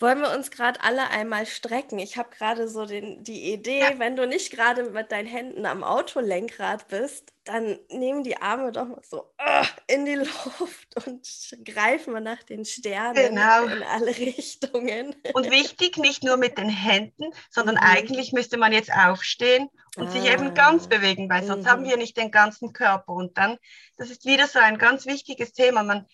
Wollen 0.01 0.19
wir 0.19 0.31
uns 0.31 0.49
gerade 0.49 0.81
alle 0.81 1.11
einmal 1.11 1.45
strecken? 1.45 1.99
Ich 1.99 2.17
habe 2.17 2.35
gerade 2.35 2.67
so 2.67 2.87
den, 2.87 3.23
die 3.23 3.53
Idee, 3.53 3.81
ja. 3.81 3.99
wenn 3.99 4.15
du 4.15 4.25
nicht 4.25 4.49
gerade 4.49 4.89
mit 4.89 5.11
deinen 5.11 5.27
Händen 5.27 5.67
am 5.67 5.83
Autolenkrad 5.83 6.87
bist, 6.87 7.31
dann 7.43 7.77
nehmen 7.89 8.23
die 8.23 8.37
Arme 8.37 8.71
doch 8.71 8.87
mal 8.87 9.01
so 9.03 9.31
uh, 9.39 9.65
in 9.87 10.05
die 10.05 10.15
Luft 10.59 11.05
und 11.05 11.27
greifen 11.65 12.13
wir 12.13 12.19
nach 12.19 12.41
den 12.41 12.65
Sternen 12.65 13.13
genau. 13.13 13.65
in 13.65 13.83
alle 13.83 14.07
Richtungen. 14.07 15.15
Und 15.33 15.51
wichtig, 15.51 15.97
nicht 15.97 16.23
nur 16.23 16.37
mit 16.37 16.57
den 16.57 16.69
Händen, 16.69 17.31
sondern 17.51 17.75
mhm. 17.75 17.83
eigentlich 17.83 18.33
müsste 18.33 18.57
man 18.57 18.73
jetzt 18.73 18.91
aufstehen 18.91 19.69
und 19.97 20.07
ah. 20.07 20.11
sich 20.11 20.25
eben 20.25 20.55
ganz 20.55 20.87
bewegen, 20.87 21.29
weil 21.29 21.43
sonst 21.43 21.65
mhm. 21.65 21.69
haben 21.69 21.85
wir 21.85 21.97
nicht 21.97 22.17
den 22.17 22.31
ganzen 22.31 22.73
Körper. 22.73 23.13
Und 23.13 23.37
dann, 23.37 23.57
das 23.97 24.09
ist 24.09 24.25
wieder 24.25 24.47
so 24.47 24.57
ein 24.57 24.79
ganz 24.79 25.05
wichtiges 25.05 25.53
Thema. 25.53 25.83
Man 25.83 26.07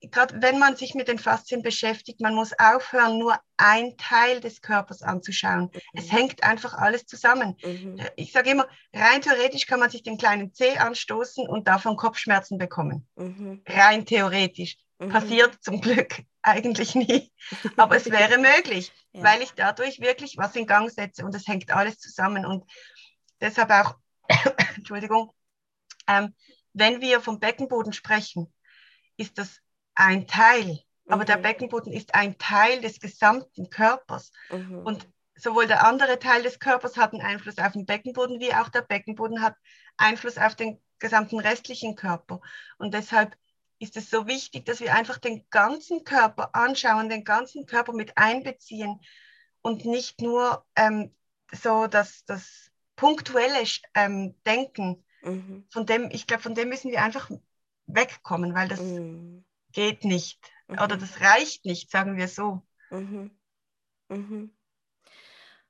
gerade 0.00 0.40
wenn 0.40 0.58
man 0.58 0.76
sich 0.76 0.94
mit 0.94 1.08
den 1.08 1.18
Faszien 1.18 1.62
beschäftigt, 1.62 2.20
man 2.20 2.34
muss 2.34 2.52
aufhören, 2.58 3.18
nur 3.18 3.38
ein 3.56 3.96
Teil 3.98 4.40
des 4.40 4.62
Körpers 4.62 5.02
anzuschauen. 5.02 5.70
Mhm. 5.72 5.80
Es 5.92 6.10
hängt 6.10 6.42
einfach 6.42 6.74
alles 6.74 7.06
zusammen. 7.06 7.56
Mhm. 7.62 8.00
Ich 8.16 8.32
sage 8.32 8.50
immer, 8.50 8.66
rein 8.94 9.20
theoretisch 9.20 9.66
kann 9.66 9.80
man 9.80 9.90
sich 9.90 10.02
den 10.02 10.18
kleinen 10.18 10.54
Zeh 10.54 10.78
anstoßen 10.78 11.46
und 11.46 11.68
davon 11.68 11.96
Kopfschmerzen 11.96 12.58
bekommen. 12.58 13.06
Mhm. 13.16 13.62
Rein 13.66 14.06
theoretisch. 14.06 14.78
Mhm. 14.98 15.10
Passiert 15.10 15.62
zum 15.62 15.80
Glück 15.80 16.22
eigentlich 16.42 16.94
nie. 16.94 17.30
Aber 17.76 17.96
es 17.96 18.10
wäre 18.10 18.38
möglich, 18.56 18.92
ja. 19.12 19.22
weil 19.22 19.42
ich 19.42 19.52
dadurch 19.52 20.00
wirklich 20.00 20.36
was 20.38 20.56
in 20.56 20.66
Gang 20.66 20.90
setze 20.90 21.24
und 21.24 21.34
es 21.34 21.46
hängt 21.46 21.70
alles 21.70 21.98
zusammen. 21.98 22.46
Und 22.46 22.64
deshalb 23.40 23.70
auch, 23.70 23.96
Entschuldigung, 24.76 25.32
ähm, 26.06 26.34
wenn 26.72 27.00
wir 27.00 27.20
vom 27.20 27.40
Beckenboden 27.40 27.92
sprechen, 27.92 28.52
ist 29.16 29.36
das 29.36 29.60
ein 29.94 30.26
Teil. 30.26 30.80
Aber 31.10 31.24
der 31.24 31.38
mhm. 31.38 31.42
Beckenboden 31.42 31.92
ist 31.92 32.14
ein 32.14 32.38
Teil 32.38 32.80
des 32.80 33.00
gesamten 33.00 33.68
Körpers. 33.70 34.32
Mhm. 34.50 34.78
Und 34.78 35.08
sowohl 35.34 35.66
der 35.66 35.86
andere 35.86 36.18
Teil 36.18 36.42
des 36.42 36.58
Körpers 36.58 36.96
hat 36.96 37.12
einen 37.12 37.22
Einfluss 37.22 37.58
auf 37.58 37.72
den 37.72 37.86
Beckenboden, 37.86 38.40
wie 38.40 38.54
auch 38.54 38.68
der 38.68 38.82
Beckenboden 38.82 39.42
hat 39.42 39.56
Einfluss 39.96 40.38
auf 40.38 40.54
den 40.54 40.80
gesamten 40.98 41.40
restlichen 41.40 41.96
Körper. 41.96 42.40
Und 42.78 42.94
deshalb 42.94 43.36
ist 43.78 43.96
es 43.96 44.10
so 44.10 44.26
wichtig, 44.26 44.66
dass 44.66 44.80
wir 44.80 44.94
einfach 44.94 45.18
den 45.18 45.44
ganzen 45.50 46.04
Körper 46.04 46.54
anschauen, 46.54 47.08
den 47.08 47.24
ganzen 47.24 47.66
Körper 47.66 47.92
mit 47.92 48.16
einbeziehen 48.16 49.00
und 49.62 49.84
nicht 49.86 50.20
nur 50.20 50.64
ähm, 50.76 51.14
so 51.50 51.86
das, 51.86 52.24
das 52.26 52.70
punktuelle 52.96 53.64
ähm, 53.94 54.36
Denken. 54.46 55.02
Mhm. 55.22 55.66
Von 55.70 55.86
dem, 55.86 56.10
ich 56.12 56.26
glaube, 56.26 56.42
von 56.42 56.54
dem 56.54 56.68
müssen 56.68 56.90
wir 56.90 57.02
einfach 57.02 57.30
wegkommen, 57.86 58.54
weil 58.54 58.68
das 58.68 58.80
mhm 58.80 59.44
geht 59.72 60.04
nicht 60.04 60.40
mhm. 60.68 60.78
oder 60.78 60.96
das 60.96 61.20
reicht 61.20 61.64
nicht, 61.64 61.90
sagen 61.90 62.16
wir 62.16 62.28
so. 62.28 62.62
Mhm. 62.90 63.30
Mhm. 64.08 64.54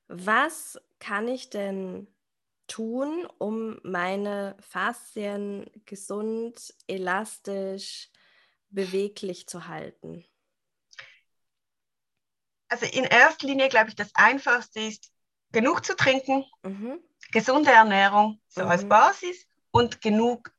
Was 0.07 0.79
kann 0.99 1.27
ich 1.27 1.49
denn 1.49 2.07
tun, 2.67 3.25
um 3.37 3.79
meine 3.83 4.57
Faszien 4.59 5.69
gesund, 5.85 6.73
elastisch, 6.87 8.09
beweglich 8.69 9.47
zu 9.47 9.67
halten? 9.67 10.25
Also 12.67 12.85
in 12.85 13.03
erster 13.03 13.47
Linie 13.47 13.69
glaube 13.69 13.89
ich, 13.89 13.95
das 13.95 14.11
Einfachste 14.15 14.79
ist, 14.79 15.11
genug 15.51 15.85
zu 15.85 15.95
trinken, 15.95 16.45
mhm. 16.63 16.99
gesunde 17.31 17.71
Ernährung 17.71 18.41
so 18.47 18.63
als 18.63 18.83
mhm. 18.83 18.89
Basis 18.89 19.45
und 19.71 20.01
genug, 20.01 20.53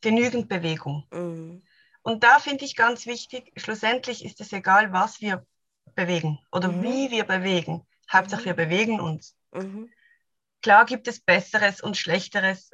genügend 0.00 0.48
Bewegung. 0.48 1.04
Und 2.06 2.22
da 2.22 2.38
finde 2.38 2.64
ich 2.64 2.76
ganz 2.76 3.04
wichtig, 3.06 3.52
schlussendlich 3.56 4.24
ist 4.24 4.40
es 4.40 4.52
egal, 4.52 4.92
was 4.92 5.20
wir 5.20 5.44
bewegen 5.96 6.38
oder 6.52 6.68
mhm. 6.68 6.84
wie 6.84 7.10
wir 7.10 7.24
bewegen. 7.24 7.84
Hauptsache, 8.08 8.44
wir 8.44 8.52
mhm. 8.52 8.56
bewegen 8.56 9.00
uns. 9.00 9.34
Mhm. 9.52 9.90
Klar 10.62 10.84
gibt 10.84 11.08
es 11.08 11.18
Besseres 11.18 11.80
und 11.80 11.96
Schlechteres 11.96 12.70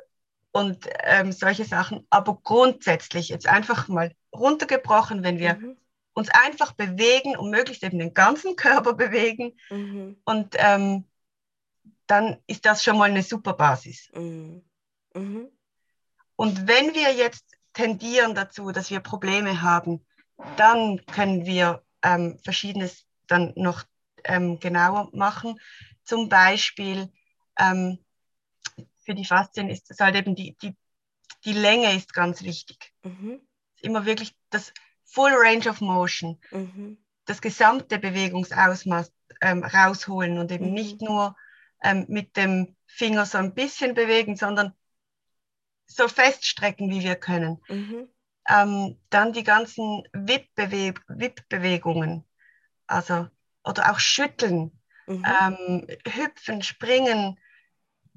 und 0.50 0.86
ähm, 1.04 1.32
solche 1.32 1.64
Sachen, 1.64 2.06
aber 2.10 2.40
grundsätzlich 2.42 3.30
jetzt 3.30 3.46
einfach 3.46 3.88
mal 3.88 4.14
runtergebrochen, 4.34 5.22
wenn 5.22 5.38
wir 5.38 5.54
mhm. 5.54 5.78
uns 6.12 6.28
einfach 6.28 6.72
bewegen 6.72 7.34
und 7.34 7.48
möglichst 7.48 7.84
eben 7.84 8.00
den 8.00 8.12
ganzen 8.12 8.54
Körper 8.56 8.92
bewegen 8.92 9.56
mhm. 9.70 10.20
und 10.26 10.56
ähm, 10.58 11.06
dann 12.06 12.36
ist 12.46 12.66
das 12.66 12.84
schon 12.84 12.98
mal 12.98 13.08
eine 13.08 13.22
super 13.22 13.54
Basis. 13.54 14.10
Mhm. 14.12 14.62
Und 16.36 16.68
wenn 16.68 16.94
wir 16.94 17.14
jetzt 17.14 17.51
tendieren 17.72 18.34
dazu, 18.34 18.72
dass 18.72 18.90
wir 18.90 19.00
Probleme 19.00 19.62
haben, 19.62 20.04
dann 20.56 21.04
können 21.06 21.46
wir 21.46 21.82
ähm, 22.02 22.38
Verschiedenes 22.42 23.06
dann 23.26 23.52
noch 23.56 23.84
ähm, 24.24 24.58
genauer 24.58 25.10
machen. 25.12 25.58
Zum 26.04 26.28
Beispiel 26.28 27.10
ähm, 27.58 27.98
für 29.04 29.14
die 29.14 29.24
Faszien 29.24 29.68
ist 29.68 29.90
es 29.90 30.00
halt 30.00 30.16
eben 30.16 30.34
die, 30.34 30.56
die, 30.62 30.76
die 31.44 31.52
Länge 31.52 31.94
ist 31.94 32.12
ganz 32.12 32.42
wichtig. 32.42 32.92
Mhm. 33.02 33.40
Immer 33.80 34.04
wirklich 34.06 34.36
das 34.50 34.72
Full 35.04 35.32
Range 35.34 35.68
of 35.68 35.80
Motion, 35.80 36.40
mhm. 36.50 36.98
das 37.26 37.40
gesamte 37.40 37.98
Bewegungsausmaß 37.98 39.12
ähm, 39.40 39.64
rausholen 39.64 40.38
und 40.38 40.50
eben 40.52 40.68
mhm. 40.68 40.74
nicht 40.74 41.02
nur 41.02 41.36
ähm, 41.82 42.06
mit 42.08 42.36
dem 42.36 42.76
Finger 42.86 43.26
so 43.26 43.38
ein 43.38 43.54
bisschen 43.54 43.94
bewegen, 43.94 44.36
sondern 44.36 44.74
so 45.86 46.08
feststrecken, 46.08 46.90
wie 46.90 47.02
wir 47.02 47.16
können. 47.16 47.62
Mhm. 47.68 48.08
Ähm, 48.48 48.98
dann 49.10 49.32
die 49.32 49.44
ganzen 49.44 50.02
Wippbewegungen, 50.12 52.24
also 52.86 53.28
oder 53.64 53.92
auch 53.92 54.00
Schütteln, 54.00 54.72
mhm. 55.06 55.24
ähm, 55.24 55.86
Hüpfen, 56.06 56.62
Springen. 56.62 57.38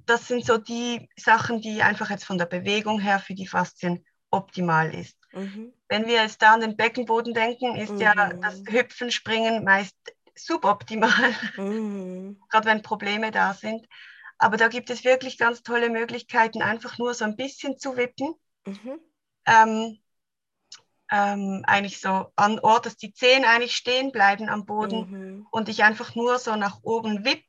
Das 0.05 0.27
sind 0.27 0.45
so 0.45 0.57
die 0.57 1.09
Sachen, 1.15 1.61
die 1.61 1.83
einfach 1.83 2.09
jetzt 2.09 2.25
von 2.25 2.37
der 2.37 2.45
Bewegung 2.45 2.99
her 2.99 3.19
für 3.19 3.35
die 3.35 3.47
Faszien 3.47 4.05
optimal 4.31 4.93
ist. 4.93 5.17
Mhm. 5.33 5.73
Wenn 5.87 6.07
wir 6.07 6.23
jetzt 6.23 6.41
da 6.41 6.53
an 6.53 6.61
den 6.61 6.75
Beckenboden 6.75 7.33
denken, 7.33 7.75
ist 7.75 7.99
ja 7.99 8.33
mhm. 8.33 8.41
das 8.41 8.63
Hüpfen, 8.67 9.11
Springen 9.11 9.63
meist 9.63 9.95
suboptimal, 10.35 11.35
mhm. 11.57 12.39
gerade 12.49 12.67
wenn 12.67 12.81
Probleme 12.81 13.31
da 13.31 13.53
sind. 13.53 13.87
Aber 14.37 14.57
da 14.57 14.67
gibt 14.67 14.89
es 14.89 15.03
wirklich 15.03 15.37
ganz 15.37 15.63
tolle 15.63 15.89
Möglichkeiten, 15.89 16.61
einfach 16.61 16.97
nur 16.97 17.13
so 17.13 17.25
ein 17.25 17.35
bisschen 17.35 17.77
zu 17.77 17.95
wippen. 17.97 18.35
Mhm. 18.65 18.99
Ähm, 19.45 19.99
ähm, 21.11 21.63
eigentlich 21.67 22.01
so 22.01 22.31
an 22.35 22.59
Ort, 22.59 22.85
dass 22.85 22.97
die 22.97 23.13
Zehen 23.13 23.45
eigentlich 23.45 23.75
stehen 23.75 24.11
bleiben 24.11 24.49
am 24.49 24.65
Boden 24.65 25.09
mhm. 25.09 25.47
und 25.51 25.69
ich 25.69 25.83
einfach 25.83 26.15
nur 26.15 26.39
so 26.39 26.55
nach 26.55 26.79
oben 26.81 27.23
wipp, 27.23 27.43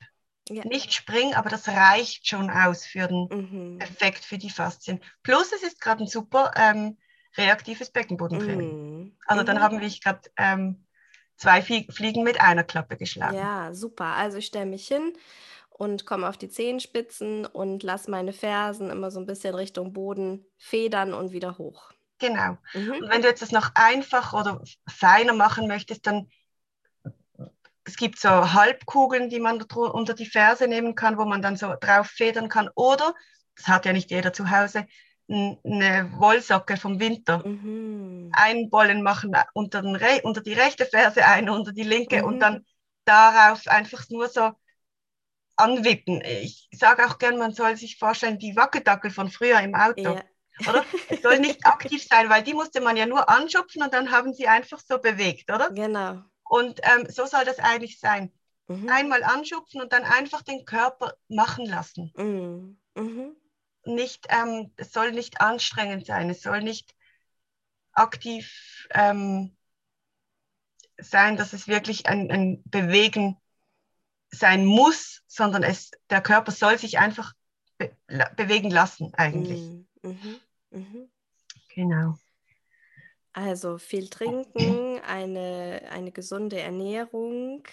ja. 0.49 0.64
nicht 0.64 0.92
spring, 0.92 1.35
aber 1.35 1.49
das 1.49 1.66
reicht 1.68 2.29
schon 2.29 2.51
aus 2.51 2.85
für 2.85 3.09
den 3.09 3.29
mhm. 3.31 3.81
Effekt 3.81 4.25
für 4.25 4.38
die 4.38 4.51
Faszien. 4.51 5.01
Plus 5.22 5.53
es 5.53 5.62
ist 5.62 5.81
gerade 5.81 6.05
ein 6.05 6.09
super 6.09 6.53
ähm, 6.57 6.99
reaktives 7.37 7.90
Beckenbodentraining. 7.90 9.01
Mhm. 9.01 9.16
Also 9.27 9.42
dann 9.42 9.57
mhm. 9.57 9.61
haben 9.61 9.81
wir 9.81 9.88
gerade 9.88 10.20
ähm, 10.37 10.87
zwei 11.37 11.62
Fliegen 11.62 12.22
mit 12.22 12.40
einer 12.40 12.64
Klappe 12.64 12.96
geschlagen. 12.96 13.37
Ja, 13.37 13.75
super. 13.75 14.14
Also 14.14 14.38
ich 14.38 14.46
stelle 14.46 14.66
mich 14.66 14.87
hin, 14.87 15.14
und 15.79 16.07
komme 16.07 16.29
auf 16.29 16.39
die 16.39 16.49
Zehenspitzen 16.49 17.45
und 17.45 17.83
lasse 17.83 18.11
meine 18.11 18.33
Fersen 18.33 18.89
immer 18.91 19.11
so 19.11 19.21
ein 19.21 19.27
bisschen 19.27 19.55
Richtung 19.55 19.93
Boden 19.93 20.47
federn 20.57 21.12
und 21.12 21.33
wieder 21.33 21.59
hoch. 21.59 21.93
Genau. 22.19 22.57
Mhm. 22.73 22.93
Und 22.93 23.11
wenn 23.11 23.21
du 23.21 23.29
jetzt 23.29 23.43
das 23.43 23.53
noch 23.53 23.73
einfacher 23.75 24.41
oder 24.41 24.62
feiner 24.89 25.35
machen 25.35 25.69
möchtest, 25.69 26.07
dann 26.07 26.29
es 27.85 27.97
gibt 27.97 28.19
so 28.19 28.55
Halbkugeln, 28.55 29.29
die 29.29 29.39
man 29.39 29.62
unter 29.62 30.15
die 30.15 30.27
Ferse 30.27 30.67
nehmen 30.67 30.95
kann, 30.95 31.19
wo 31.19 31.25
man 31.25 31.43
dann 31.43 31.57
so 31.57 31.75
drauf 31.79 32.09
federn 32.09 32.49
kann. 32.49 32.69
Oder, 32.75 33.15
das 33.55 33.69
hat 33.69 33.85
ja 33.85 33.93
nicht 33.93 34.11
jeder 34.11 34.33
zu 34.33 34.51
Hause, 34.51 34.87
eine 35.29 36.11
Wollsocke 36.17 36.79
vom 36.79 36.99
Winter. 36.99 37.47
Mhm. 37.47 38.31
Einen 38.33 38.71
Bollen 38.71 39.03
machen 39.03 39.37
unter, 39.53 39.85
unter 40.25 40.41
die 40.41 40.55
rechte 40.55 40.87
Ferse, 40.87 41.25
einen 41.27 41.51
unter 41.51 41.73
die 41.73 41.85
linke 41.85 42.23
mhm. 42.23 42.25
und 42.25 42.41
dann 42.41 42.65
darauf 43.05 43.69
einfach 43.69 44.09
nur 44.09 44.29
so 44.29 44.53
anwippen. 45.57 46.23
Ich 46.23 46.69
sage 46.73 47.07
auch 47.07 47.19
gern, 47.19 47.38
man 47.38 47.53
soll 47.53 47.77
sich 47.77 47.99
vorstellen, 47.99 48.38
die 48.38 48.57
Wackedackel 48.57 49.11
von 49.11 49.31
früher 49.31 49.61
im 49.61 49.75
Auto. 49.75 50.03
Ja. 50.03 50.23
Oder? 50.69 50.85
Es 51.09 51.23
soll 51.23 51.38
nicht 51.38 51.66
aktiv 51.66 52.07
sein, 52.07 52.31
weil 52.31 52.42
die 52.42 52.55
musste 52.55 52.81
man 52.81 52.97
ja 52.97 53.07
nur 53.07 53.29
anschupfen 53.29 53.83
und 53.83 53.92
dann 53.92 54.11
haben 54.11 54.33
sie 54.33 54.49
einfach 54.49 54.81
so 54.81 54.99
bewegt, 54.99 55.51
oder? 55.51 55.71
Genau. 55.71 56.23
Und 56.45 56.81
ähm, 56.83 57.07
so 57.11 57.27
soll 57.27 57.45
das 57.45 57.59
eigentlich 57.59 57.99
sein. 57.99 58.33
Mhm. 58.69 58.88
Einmal 58.88 59.23
anschupfen 59.23 59.81
und 59.81 59.92
dann 59.92 60.05
einfach 60.05 60.42
den 60.42 60.64
Körper 60.64 61.14
machen 61.29 61.66
lassen. 61.66 62.12
Mhm. 62.16 62.81
Mhm. 62.95 63.37
Nicht, 63.85 64.27
ähm, 64.31 64.73
es 64.77 64.92
soll 64.92 65.12
nicht 65.12 65.40
anstrengend 65.40 66.07
sein, 66.07 66.31
es 66.31 66.42
soll 66.42 66.61
nicht 66.62 66.95
aktiv 67.92 68.88
ähm, 68.90 69.57
sein, 70.99 71.37
dass 71.37 71.53
es 71.53 71.69
wirklich 71.69 72.07
ein, 72.07 72.31
ein 72.31 72.62
Bewegen 72.64 73.37
sein 74.37 74.64
muss, 74.64 75.22
sondern 75.27 75.62
es, 75.62 75.90
der 76.11 76.20
Körper 76.20 76.53
soll 76.53 76.79
sich 76.79 76.99
einfach 76.99 77.33
be 77.79 77.96
bewegen 78.37 78.70
lassen 78.70 79.12
eigentlich. 79.14 79.61
Mhm. 79.61 79.87
Mhm. 80.03 80.40
mhm. 80.70 81.11
Genau. 81.75 82.14
Also 83.33 83.77
viel 83.77 84.09
trinken, 84.09 84.99
eine, 85.07 85.83
eine 85.90 86.11
gesunde 86.11 86.59
Ernährung, 86.59 87.64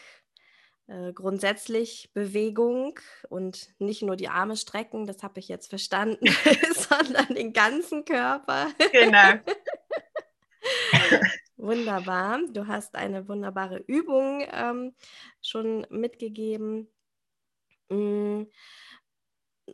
äh, 0.87 1.13
grundsätzlich 1.13 2.11
Bewegung 2.13 2.99
und 3.29 3.69
nicht 3.79 4.01
nur 4.01 4.17
die 4.17 4.27
Arme 4.27 4.57
strecken, 4.57 5.05
das 5.05 5.23
habe 5.23 5.39
ich 5.39 5.47
jetzt 5.47 5.69
verstanden, 5.69 6.25
sondern 6.75 7.33
den 7.33 7.53
ganzen 7.53 8.03
Körper. 8.03 8.67
Genau. 8.91 9.39
Wunderbar. 11.57 12.39
Du 12.51 12.67
hast 12.67 12.95
eine 12.95 13.27
wunderbare 13.27 13.77
Übung 13.87 14.43
ähm, 14.51 14.93
schon 15.41 15.85
mitgegeben. 15.89 16.87
Mm, 17.89 18.43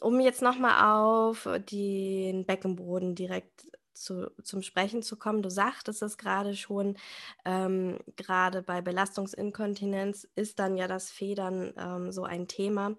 um 0.02 0.20
jetzt 0.20 0.42
nochmal 0.42 0.94
auf 0.94 1.48
den 1.72 2.46
Beckenboden 2.46 3.16
direkt 3.16 3.68
zu, 3.94 4.32
zum 4.44 4.62
Sprechen 4.62 5.04
zu 5.04 5.18
kommen. 5.18 5.42
Du 5.42 5.50
sagtest 5.50 6.02
es 6.02 6.18
gerade 6.18 6.56
schon, 6.56 6.98
ähm, 7.46 8.00
gerade 8.16 8.62
bei 8.62 8.82
Belastungsinkontinenz 8.82 10.28
ist 10.36 10.60
dann 10.60 10.78
ja 10.78 10.88
das 10.88 11.12
Federn 11.12 11.74
ähm, 11.78 12.12
so 12.12 12.24
ein 12.24 12.48
Thema. 12.48 12.96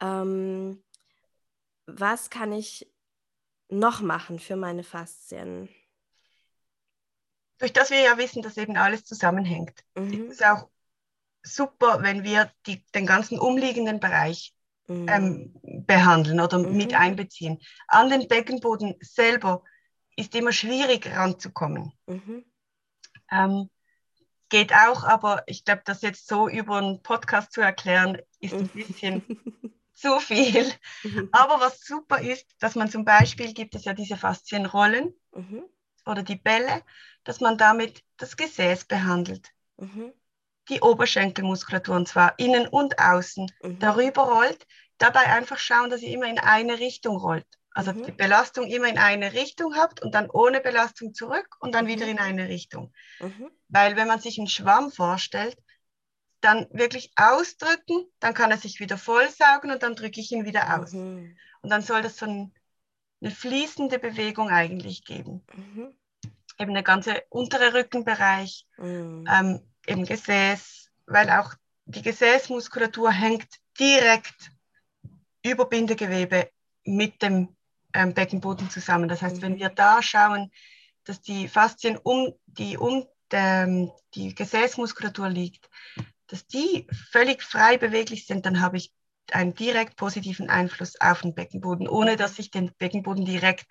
Ähm, 0.00 0.82
was 1.86 2.30
kann 2.30 2.52
ich 2.52 2.90
noch 3.68 4.00
machen 4.00 4.38
für 4.38 4.56
meine 4.56 4.82
Faszien? 4.84 5.68
Durch 7.60 7.72
das 7.72 7.90
wir 7.90 8.00
ja 8.00 8.18
wissen, 8.18 8.42
dass 8.42 8.56
eben 8.56 8.76
alles 8.76 9.04
zusammenhängt, 9.04 9.84
mhm. 9.94 10.30
ist 10.30 10.40
es 10.40 10.42
auch 10.42 10.68
super, 11.42 12.02
wenn 12.02 12.24
wir 12.24 12.50
die, 12.66 12.84
den 12.94 13.06
ganzen 13.06 13.38
umliegenden 13.38 14.00
Bereich 14.00 14.54
mhm. 14.88 15.06
ähm, 15.08 15.54
behandeln 15.86 16.40
oder 16.40 16.58
mhm. 16.58 16.76
mit 16.76 16.94
einbeziehen. 16.94 17.58
An 17.86 18.08
den 18.08 18.28
Beckenboden 18.28 18.96
selber 19.00 19.62
ist 20.16 20.34
immer 20.34 20.52
schwierig 20.52 21.06
ranzukommen. 21.14 21.92
Mhm. 22.06 22.44
Ähm, 23.30 23.70
geht 24.48 24.72
auch, 24.72 25.04
aber 25.04 25.44
ich 25.46 25.64
glaube, 25.64 25.82
das 25.84 26.02
jetzt 26.02 26.26
so 26.26 26.48
über 26.48 26.78
einen 26.78 27.02
Podcast 27.02 27.52
zu 27.52 27.60
erklären, 27.60 28.18
ist 28.40 28.54
ein 28.54 28.68
bisschen 28.68 29.22
zu 29.92 30.18
viel. 30.18 30.66
Mhm. 31.04 31.28
Aber 31.32 31.60
was 31.60 31.80
super 31.84 32.20
ist, 32.20 32.46
dass 32.58 32.74
man 32.74 32.90
zum 32.90 33.04
Beispiel 33.04 33.52
gibt 33.52 33.74
es 33.74 33.84
ja 33.84 33.92
diese 33.92 34.16
Faszienrollen 34.16 35.14
mhm. 35.34 35.62
Oder 36.06 36.22
die 36.22 36.36
Bälle, 36.36 36.82
dass 37.24 37.40
man 37.40 37.58
damit 37.58 38.02
das 38.16 38.36
Gesäß 38.36 38.84
behandelt. 38.84 39.50
Mhm. 39.76 40.12
Die 40.68 40.80
Oberschenkelmuskulatur 40.80 41.96
und 41.96 42.08
zwar 42.08 42.38
innen 42.38 42.68
und 42.68 42.98
außen 42.98 43.50
mhm. 43.62 43.78
darüber 43.78 44.22
rollt. 44.22 44.66
Dabei 44.98 45.26
einfach 45.26 45.58
schauen, 45.58 45.90
dass 45.90 46.02
ihr 46.02 46.12
immer 46.12 46.26
in 46.26 46.38
eine 46.38 46.78
Richtung 46.78 47.16
rollt. 47.16 47.46
Also 47.72 47.92
mhm. 47.92 48.04
die 48.04 48.12
Belastung 48.12 48.66
immer 48.66 48.88
in 48.88 48.98
eine 48.98 49.32
Richtung 49.32 49.76
habt 49.76 50.02
und 50.02 50.14
dann 50.14 50.28
ohne 50.30 50.60
Belastung 50.60 51.14
zurück 51.14 51.56
und 51.60 51.74
dann 51.74 51.84
mhm. 51.84 51.88
wieder 51.88 52.06
in 52.06 52.18
eine 52.18 52.48
Richtung. 52.48 52.92
Mhm. 53.20 53.50
Weil 53.68 53.96
wenn 53.96 54.08
man 54.08 54.20
sich 54.20 54.38
einen 54.38 54.48
Schwamm 54.48 54.90
vorstellt, 54.90 55.56
dann 56.40 56.66
wirklich 56.72 57.12
ausdrücken, 57.16 58.06
dann 58.18 58.34
kann 58.34 58.50
er 58.50 58.56
sich 58.56 58.80
wieder 58.80 58.98
vollsaugen 58.98 59.70
und 59.70 59.82
dann 59.82 59.94
drücke 59.94 60.20
ich 60.20 60.32
ihn 60.32 60.44
wieder 60.44 60.78
aus. 60.78 60.92
Mhm. 60.92 61.36
Und 61.62 61.70
dann 61.70 61.82
soll 61.82 62.02
das 62.02 62.16
so 62.16 62.26
ein, 62.26 62.54
eine 63.20 63.30
fließende 63.30 63.98
Bewegung 63.98 64.48
eigentlich 64.48 65.04
geben. 65.04 65.44
Mhm. 65.54 65.94
Eben 66.58 66.74
der 66.74 66.82
ganze 66.82 67.22
untere 67.30 67.74
Rückenbereich, 67.74 68.66
mhm. 68.78 69.26
ähm, 69.30 69.60
eben 69.86 70.04
Gesäß, 70.04 70.90
weil 71.06 71.30
auch 71.30 71.54
die 71.86 72.02
Gesäßmuskulatur 72.02 73.10
hängt 73.10 73.48
direkt 73.78 74.50
über 75.44 75.64
Bindegewebe 75.66 76.50
mit 76.84 77.22
dem 77.22 77.56
ähm, 77.94 78.14
Beckenboden 78.14 78.70
zusammen. 78.70 79.08
Das 79.08 79.22
heißt, 79.22 79.36
mhm. 79.38 79.42
wenn 79.42 79.58
wir 79.58 79.70
da 79.70 80.02
schauen, 80.02 80.50
dass 81.04 81.20
die 81.20 81.48
Faszien 81.48 81.96
um 81.96 82.34
die, 82.46 82.76
um 82.76 83.06
der, 83.30 83.90
die 84.14 84.34
Gesäßmuskulatur 84.34 85.28
liegt, 85.28 85.68
dass 86.26 86.46
die 86.46 86.86
völlig 87.10 87.42
frei 87.42 87.76
beweglich 87.78 88.26
sind, 88.26 88.46
dann 88.46 88.60
habe 88.60 88.76
ich 88.76 88.92
einen 89.34 89.54
direkt 89.54 89.96
positiven 89.96 90.50
Einfluss 90.50 91.00
auf 91.00 91.22
den 91.22 91.34
Beckenboden, 91.34 91.88
ohne 91.88 92.16
dass 92.16 92.38
ich 92.38 92.50
den 92.50 92.72
Beckenboden 92.78 93.24
direkt 93.24 93.66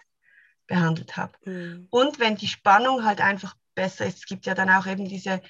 behandelt 0.68 1.18
habe. 1.18 1.34
Mhm. 1.46 1.88
Und 1.90 2.20
wenn 2.20 2.36
die 2.36 2.48
Spannung 2.48 3.04
halt 3.06 3.22
einfach 3.22 3.56
besser 3.76 4.06
ist, 4.06 4.20
es 4.20 4.26
gibt 4.26 4.46
ja 4.46 4.54
dann 4.54 4.70
auch 4.70 4.88
eben 4.88 5.08
diese 5.08 5.42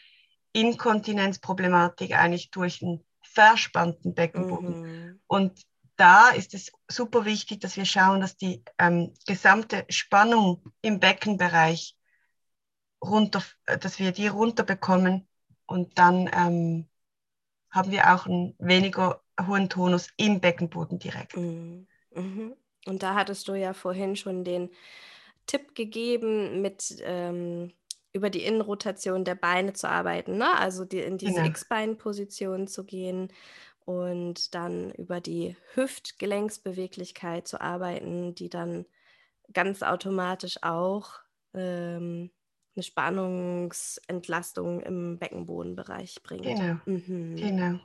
Inkontinenzproblematik 0.53 2.17
eigentlich 2.17 2.51
durch 2.51 2.81
einen 2.81 3.03
verspannten 3.21 4.15
Beckenboden. 4.15 4.81
Mhm. 4.81 5.19
Und 5.27 5.61
da 5.95 6.29
ist 6.29 6.53
es 6.53 6.71
super 6.87 7.25
wichtig, 7.25 7.59
dass 7.59 7.75
wir 7.75 7.85
schauen, 7.85 8.21
dass 8.21 8.37
die 8.37 8.63
ähm, 8.77 9.13
gesamte 9.27 9.85
Spannung 9.89 10.63
im 10.81 10.99
Beckenbereich 10.99 11.97
runter, 13.03 13.43
dass 13.65 13.99
wir 13.99 14.11
die 14.11 14.27
runterbekommen 14.27 15.27
und 15.65 15.99
dann 15.99 16.29
ähm, 16.33 16.89
haben 17.69 17.91
wir 17.91 18.13
auch 18.13 18.25
einen 18.25 18.55
weniger 18.59 19.21
hohen 19.47 19.69
Tonus 19.69 20.09
im 20.17 20.39
Beckenboden 20.39 20.99
direkt. 20.99 21.37
Mhm. 21.37 21.87
Mhm. 22.13 22.55
Und 22.85 23.03
da 23.03 23.15
hattest 23.15 23.47
du 23.47 23.53
ja 23.53 23.73
vorhin 23.73 24.15
schon 24.15 24.43
den 24.43 24.69
Tipp 25.45 25.75
gegeben, 25.75 26.61
mit 26.61 26.97
ähm, 27.03 27.71
über 28.13 28.29
die 28.29 28.43
Innenrotation 28.43 29.23
der 29.23 29.35
Beine 29.35 29.73
zu 29.73 29.87
arbeiten, 29.89 30.37
ne? 30.37 30.57
also 30.57 30.85
die, 30.85 30.99
in 30.99 31.17
diese 31.17 31.35
genau. 31.35 31.47
X-Bein-Position 31.47 32.67
zu 32.67 32.83
gehen 32.83 33.31
und 33.85 34.53
dann 34.55 34.91
über 34.91 35.21
die 35.21 35.55
Hüftgelenksbeweglichkeit 35.73 37.47
zu 37.47 37.61
arbeiten, 37.61 38.35
die 38.35 38.49
dann 38.49 38.85
ganz 39.53 39.83
automatisch 39.83 40.61
auch 40.61 41.19
ähm, 41.53 42.31
eine 42.75 42.83
Spannungsentlastung 42.83 44.81
im 44.81 45.17
Beckenbodenbereich 45.17 46.21
bringt. 46.23 46.43
Genau, 46.43 46.77
mhm. 46.85 47.35
genau. 47.35 47.79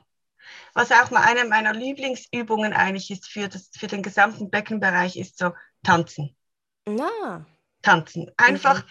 Was 0.73 0.91
auch 0.91 1.11
mal 1.11 1.23
eine 1.23 1.45
meiner 1.45 1.73
Lieblingsübungen 1.73 2.73
eigentlich 2.73 3.11
ist 3.11 3.27
für, 3.27 3.47
das, 3.47 3.69
für 3.77 3.87
den 3.87 4.03
gesamten 4.03 4.49
Beckenbereich, 4.49 5.17
ist 5.17 5.37
so 5.37 5.51
Tanzen. 5.83 6.35
Na. 6.85 7.45
Tanzen. 7.81 8.31
Einfach 8.37 8.83
mhm. 8.83 8.89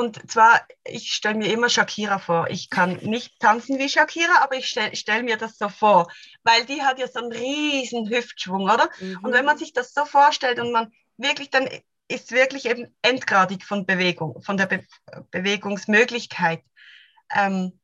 Und 0.00 0.30
zwar, 0.30 0.66
ich 0.84 1.12
stelle 1.12 1.34
mir 1.34 1.52
immer 1.52 1.68
Shakira 1.68 2.18
vor. 2.18 2.48
Ich 2.48 2.70
kann 2.70 2.96
nicht 3.02 3.38
tanzen 3.38 3.78
wie 3.78 3.88
Shakira, 3.90 4.42
aber 4.42 4.56
ich 4.56 4.66
stelle 4.66 4.96
stell 4.96 5.22
mir 5.22 5.36
das 5.36 5.58
so 5.58 5.68
vor, 5.68 6.10
weil 6.42 6.64
die 6.64 6.82
hat 6.82 6.98
ja 6.98 7.06
so 7.06 7.20
einen 7.20 7.32
riesen 7.32 8.08
Hüftschwung, 8.08 8.62
oder? 8.62 8.88
Mhm. 8.98 9.18
Und 9.22 9.32
wenn 9.32 9.44
man 9.44 9.58
sich 9.58 9.74
das 9.74 9.92
so 9.92 10.06
vorstellt 10.06 10.58
und 10.58 10.72
man 10.72 10.90
wirklich, 11.18 11.50
dann 11.50 11.68
ist 12.08 12.32
wirklich 12.32 12.64
eben 12.64 12.96
endgradig 13.02 13.62
von 13.62 13.84
Bewegung, 13.84 14.40
von 14.42 14.56
der 14.56 14.66
Be 14.66 14.86
Bewegungsmöglichkeit. 15.30 16.62
Ähm, 17.34 17.78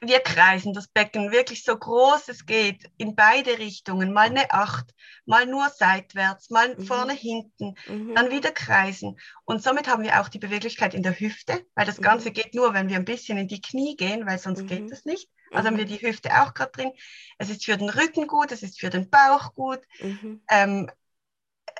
wir 0.00 0.20
kreisen 0.20 0.72
das 0.72 0.88
Becken 0.88 1.30
wirklich 1.30 1.62
so 1.62 1.76
groß 1.76 2.28
es 2.28 2.46
geht 2.46 2.90
in 2.96 3.14
beide 3.14 3.58
Richtungen, 3.58 4.12
mal 4.12 4.28
eine 4.28 4.50
Acht, 4.50 4.94
mal 5.26 5.46
nur 5.46 5.68
seitwärts, 5.68 6.50
mal 6.50 6.74
mhm. 6.76 6.86
vorne, 6.86 7.12
hinten, 7.12 7.74
mhm. 7.86 8.14
dann 8.14 8.30
wieder 8.30 8.50
kreisen. 8.50 9.18
Und 9.44 9.62
somit 9.62 9.88
haben 9.88 10.02
wir 10.02 10.20
auch 10.20 10.28
die 10.28 10.38
Beweglichkeit 10.38 10.94
in 10.94 11.02
der 11.02 11.18
Hüfte, 11.18 11.64
weil 11.74 11.86
das 11.86 12.00
Ganze 12.00 12.30
mhm. 12.30 12.34
geht 12.34 12.54
nur, 12.54 12.72
wenn 12.72 12.88
wir 12.88 12.96
ein 12.96 13.04
bisschen 13.04 13.36
in 13.36 13.48
die 13.48 13.60
Knie 13.60 13.96
gehen, 13.96 14.26
weil 14.26 14.38
sonst 14.38 14.66
geht 14.66 14.82
mhm. 14.82 14.88
das 14.88 15.04
nicht. 15.04 15.28
Also 15.52 15.66
haben 15.66 15.76
wir 15.76 15.84
mhm. 15.84 15.88
die 15.88 16.00
Hüfte 16.00 16.30
auch 16.40 16.54
gerade 16.54 16.72
drin. 16.72 16.92
Es 17.38 17.50
ist 17.50 17.64
für 17.64 17.76
den 17.76 17.90
Rücken 17.90 18.26
gut, 18.26 18.52
es 18.52 18.62
ist 18.62 18.80
für 18.80 18.90
den 18.90 19.10
Bauch 19.10 19.54
gut. 19.54 19.80
Mhm. 20.00 20.42
Ähm, 20.48 20.90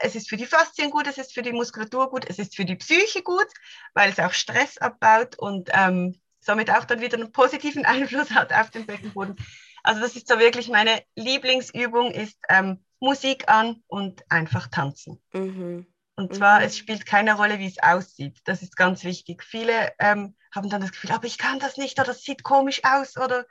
es 0.00 0.14
ist 0.14 0.28
für 0.28 0.36
die 0.36 0.46
Faszien 0.46 0.90
gut, 0.90 1.06
es 1.06 1.18
ist 1.18 1.32
für 1.32 1.42
die 1.42 1.52
Muskulatur 1.52 2.10
gut, 2.10 2.24
es 2.28 2.38
ist 2.38 2.56
für 2.56 2.64
die 2.64 2.76
Psyche 2.76 3.22
gut, 3.22 3.46
weil 3.94 4.10
es 4.10 4.18
auch 4.18 4.32
Stress 4.32 4.78
abbaut 4.78 5.38
und 5.38 5.70
ähm, 5.72 6.20
somit 6.40 6.70
auch 6.70 6.84
dann 6.84 7.00
wieder 7.00 7.16
einen 7.16 7.32
positiven 7.32 7.84
Einfluss 7.86 8.30
hat 8.30 8.52
auf 8.52 8.70
den 8.70 8.86
Beckenboden. 8.86 9.36
Also 9.82 10.00
das 10.00 10.16
ist 10.16 10.28
so 10.28 10.38
wirklich 10.38 10.68
meine 10.68 11.02
Lieblingsübung, 11.14 12.10
ist 12.10 12.38
ähm, 12.48 12.84
Musik 12.98 13.48
an 13.48 13.82
und 13.86 14.30
einfach 14.30 14.68
tanzen. 14.68 15.22
Mhm. 15.32 15.86
Und 16.16 16.34
zwar, 16.34 16.60
mhm. 16.60 16.66
es 16.66 16.76
spielt 16.76 17.06
keine 17.06 17.34
Rolle, 17.34 17.58
wie 17.58 17.66
es 17.66 17.82
aussieht. 17.82 18.38
Das 18.44 18.60
ist 18.62 18.76
ganz 18.76 19.04
wichtig. 19.04 19.42
Viele 19.42 19.92
ähm, 19.98 20.36
haben 20.54 20.68
dann 20.68 20.82
das 20.82 20.92
Gefühl, 20.92 21.12
aber 21.12 21.24
ich 21.24 21.38
kann 21.38 21.58
das 21.58 21.78
nicht 21.78 21.98
oder 21.98 22.10
es 22.10 22.22
sieht 22.22 22.42
komisch 22.42 22.82
aus 22.84 23.16
oder 23.16 23.46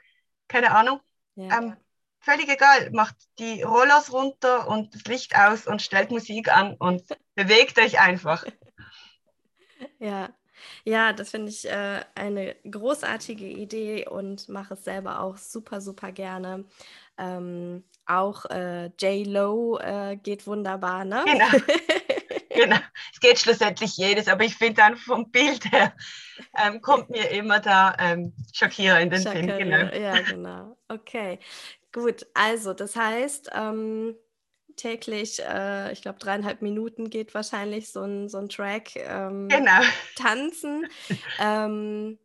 keine 0.47 0.71
Ahnung. 0.71 0.99
Ja. 1.36 1.58
Ähm, 1.58 1.78
völlig 2.19 2.47
egal, 2.49 2.91
macht 2.91 3.15
die 3.39 3.63
Rollers 3.63 4.13
runter 4.13 4.67
und 4.67 4.93
das 4.93 5.04
Licht 5.06 5.36
aus 5.36 5.65
und 5.65 5.82
stellt 5.82 6.12
Musik 6.12 6.56
an 6.56 6.75
und 6.75 7.04
bewegt 7.36 7.80
euch 7.80 7.99
einfach. 7.99 8.45
Ja, 9.97 10.30
ja, 10.83 11.13
das 11.13 11.31
finde 11.31 11.49
ich 11.49 11.69
äh, 11.69 12.01
eine 12.15 12.55
großartige 12.69 13.45
Idee 13.45 14.07
und 14.07 14.49
mache 14.49 14.73
es 14.73 14.83
selber 14.83 15.21
auch 15.21 15.37
super, 15.37 15.81
super 15.81 16.11
gerne. 16.11 16.65
Ähm, 17.17 17.83
auch 18.05 18.45
äh, 18.45 18.87
J-Lo 18.99 19.77
äh, 19.79 20.17
geht 20.17 20.47
wunderbar, 20.47 21.05
ne? 21.05 21.23
Genau. 21.25 21.45
genau. 22.49 22.79
Es 23.13 23.19
geht 23.19 23.39
schlussendlich 23.39 23.97
jedes, 23.97 24.27
aber 24.27 24.45
ich 24.45 24.55
finde 24.55 24.75
dann 24.75 24.95
vom 24.95 25.29
Bild 25.29 25.71
her 25.71 25.93
ähm, 26.57 26.81
kommt 26.81 27.09
mir 27.09 27.29
immer 27.31 27.59
da 27.59 27.95
ähm, 27.99 28.33
Shakira 28.53 28.99
in 28.99 29.09
den 29.09 29.21
Sinn. 29.21 29.47
Genau. 29.47 29.93
Ja, 29.93 30.21
genau. 30.21 30.77
Okay, 30.87 31.39
gut. 31.91 32.25
Also, 32.33 32.73
das 32.73 32.95
heißt, 32.95 33.51
ähm, 33.53 34.15
täglich, 34.79 35.39
äh, 35.39 35.91
ich 35.91 36.01
glaube, 36.01 36.19
dreieinhalb 36.19 36.61
Minuten 36.61 37.09
geht 37.09 37.33
wahrscheinlich 37.33 37.91
so 37.91 38.01
ein, 38.01 38.29
so 38.29 38.37
ein 38.37 38.49
Track 38.49 38.95
ähm, 38.95 39.47
genau. 39.49 39.81
tanzen. 40.15 40.87
ähm, 41.39 42.17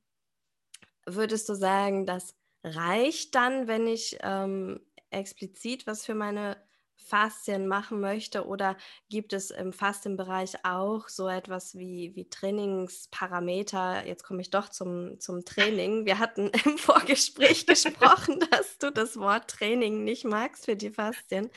würdest 1.06 1.48
du 1.48 1.54
sagen, 1.54 2.06
das 2.06 2.34
reicht 2.62 3.34
dann, 3.34 3.66
wenn 3.66 3.86
ich 3.86 4.16
ähm, 4.22 4.80
explizit 5.10 5.86
was 5.86 6.06
für 6.06 6.14
meine 6.14 6.56
Faszien 6.96 7.66
machen 7.66 8.00
möchte 8.00 8.46
oder 8.46 8.76
gibt 9.10 9.32
es 9.32 9.50
im 9.50 9.72
Faszienbereich 9.72 10.64
auch 10.64 11.08
so 11.08 11.28
etwas 11.28 11.76
wie, 11.76 12.12
wie 12.14 12.28
Trainingsparameter? 12.28 14.06
Jetzt 14.06 14.24
komme 14.24 14.40
ich 14.40 14.50
doch 14.50 14.68
zum, 14.68 15.20
zum 15.20 15.44
Training. 15.44 16.06
Wir 16.06 16.18
hatten 16.18 16.48
im 16.64 16.78
Vorgespräch 16.78 17.66
gesprochen, 17.66 18.40
dass 18.50 18.78
du 18.78 18.90
das 18.90 19.18
Wort 19.18 19.48
Training 19.48 20.04
nicht 20.04 20.24
magst 20.24 20.64
für 20.64 20.76
die 20.76 20.90
Faszien. 20.90 21.50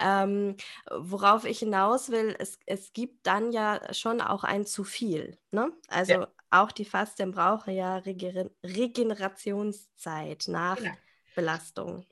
Ähm, 0.00 0.56
worauf 0.90 1.44
ich 1.44 1.60
hinaus 1.60 2.10
will, 2.10 2.36
es, 2.38 2.58
es 2.66 2.92
gibt 2.92 3.26
dann 3.26 3.52
ja 3.52 3.80
schon 3.94 4.20
auch 4.20 4.44
ein 4.44 4.66
zu 4.66 4.84
viel. 4.84 5.38
Ne? 5.50 5.72
Also 5.88 6.12
ja. 6.12 6.28
auch 6.50 6.70
die 6.72 6.84
Faszien 6.84 7.32
brauchen 7.32 7.74
ja 7.74 7.96
Regener 7.98 8.50
Regenerationszeit 8.62 10.44
nach 10.48 10.76
genau. 10.76 10.92
Belastung. 11.34 12.04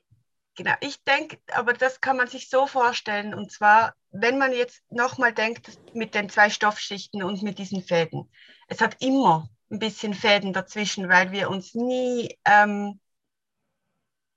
Genau, 0.63 0.75
ich 0.79 1.03
denke, 1.05 1.39
aber 1.53 1.73
das 1.73 2.01
kann 2.01 2.17
man 2.17 2.27
sich 2.27 2.47
so 2.47 2.67
vorstellen. 2.67 3.33
Und 3.33 3.51
zwar, 3.51 3.95
wenn 4.11 4.37
man 4.37 4.53
jetzt 4.53 4.83
nochmal 4.91 5.33
denkt 5.33 5.71
mit 5.95 6.13
den 6.13 6.29
zwei 6.29 6.51
Stoffschichten 6.51 7.23
und 7.23 7.41
mit 7.41 7.57
diesen 7.57 7.81
Fäden. 7.81 8.31
Es 8.67 8.79
hat 8.79 9.01
immer 9.01 9.49
ein 9.71 9.79
bisschen 9.79 10.13
Fäden 10.13 10.53
dazwischen, 10.53 11.09
weil 11.09 11.31
wir 11.31 11.49
uns 11.49 11.73
nie 11.73 12.37
ähm, 12.45 12.99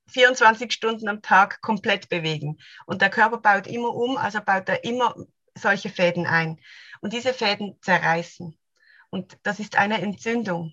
24 0.09 0.73
Stunden 0.73 1.11
am 1.11 1.21
Tag 1.21 1.61
komplett 1.61 2.09
bewegen. 2.09 2.57
Und 2.87 3.03
der 3.03 3.11
Körper 3.11 3.37
baut 3.37 3.67
immer 3.67 3.95
um, 3.95 4.17
also 4.17 4.41
baut 4.41 4.67
er 4.71 4.83
immer 4.83 5.15
solche 5.55 5.91
Fäden 5.91 6.25
ein. 6.27 6.59
Und 7.03 7.13
diese 7.13 7.35
Fäden 7.35 7.77
zerreißen. 7.83 8.59
Und 9.11 9.37
das 9.43 9.61
ist 9.61 9.77
eine 9.77 10.01
Entzündung. 10.01 10.73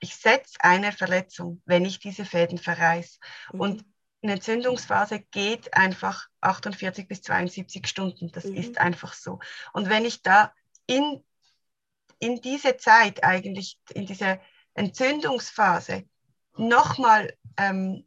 Ich 0.00 0.16
setze 0.16 0.58
eine 0.58 0.90
Verletzung, 0.90 1.62
wenn 1.66 1.84
ich 1.84 2.00
diese 2.00 2.24
Fäden 2.24 2.58
verreiße. 2.58 3.20
Mhm. 3.52 3.60
Und 3.60 3.93
eine 4.24 4.32
Entzündungsphase 4.32 5.20
geht 5.20 5.74
einfach 5.74 6.28
48 6.40 7.06
bis 7.06 7.22
72 7.22 7.86
Stunden. 7.86 8.32
Das 8.32 8.44
mhm. 8.44 8.56
ist 8.56 8.78
einfach 8.78 9.12
so. 9.12 9.38
Und 9.72 9.90
wenn 9.90 10.04
ich 10.04 10.22
da 10.22 10.52
in, 10.86 11.22
in 12.18 12.40
diese 12.40 12.76
Zeit 12.78 13.22
eigentlich, 13.22 13.78
in 13.92 14.06
diese 14.06 14.40
Entzündungsphase 14.72 16.04
nochmal, 16.56 17.36
ähm, 17.58 18.06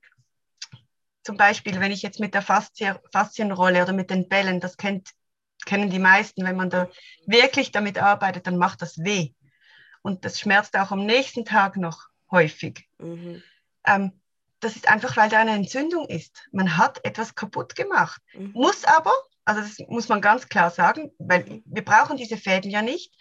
zum 1.24 1.38
Beispiel, 1.38 1.80
wenn 1.80 1.92
ich 1.92 2.02
jetzt 2.02 2.20
mit 2.20 2.34
der 2.34 2.42
Faszien, 2.42 2.98
Faszienrolle 3.12 3.84
oder 3.84 3.94
mit 3.94 4.10
den 4.10 4.28
Bällen, 4.28 4.60
das 4.60 4.78
kennt, 4.78 5.12
kennen 5.66 5.90
die 5.90 6.00
meisten, 6.00 6.44
wenn 6.46 6.56
man 6.56 6.70
da 6.70 6.90
wirklich 7.28 7.72
damit 7.72 8.00
arbeitet, 8.00 8.48
dann 8.48 8.58
macht 8.58 8.82
das 8.82 8.98
weh. 9.04 9.34
Und 10.02 10.26
das 10.26 10.40
schmerzt 10.40 10.76
auch 10.78 10.92
am 10.92 11.06
nächsten 11.06 11.46
Tag 11.46 11.78
noch 11.78 12.08
häufig. 12.32 12.90
Mhm. 12.98 13.44
Ähm, 13.86 14.20
das 14.60 14.76
ist 14.76 14.88
einfach, 14.88 15.16
weil 15.18 15.30
da 15.30 15.40
eine 15.40 15.52
Entzündung 15.52 16.08
ist. 16.08 16.48
Man 16.52 16.78
hat 16.78 17.04
etwas 17.06 17.36
kaputt 17.36 17.76
gemacht. 17.76 18.22
Mhm. 18.34 18.52
Muss 18.54 18.84
aber, 18.86 19.14
also 19.46 19.62
das 19.62 19.78
muss 19.88 20.10
man 20.10 20.22
ganz 20.22 20.50
klar 20.50 20.72
sagen, 20.72 21.12
weil 21.20 21.62
wir 21.66 21.86
brauchen 21.86 22.18
diese 22.18 22.38
Fäden 22.38 22.72
ja 22.72 22.82
nicht. 22.82 23.14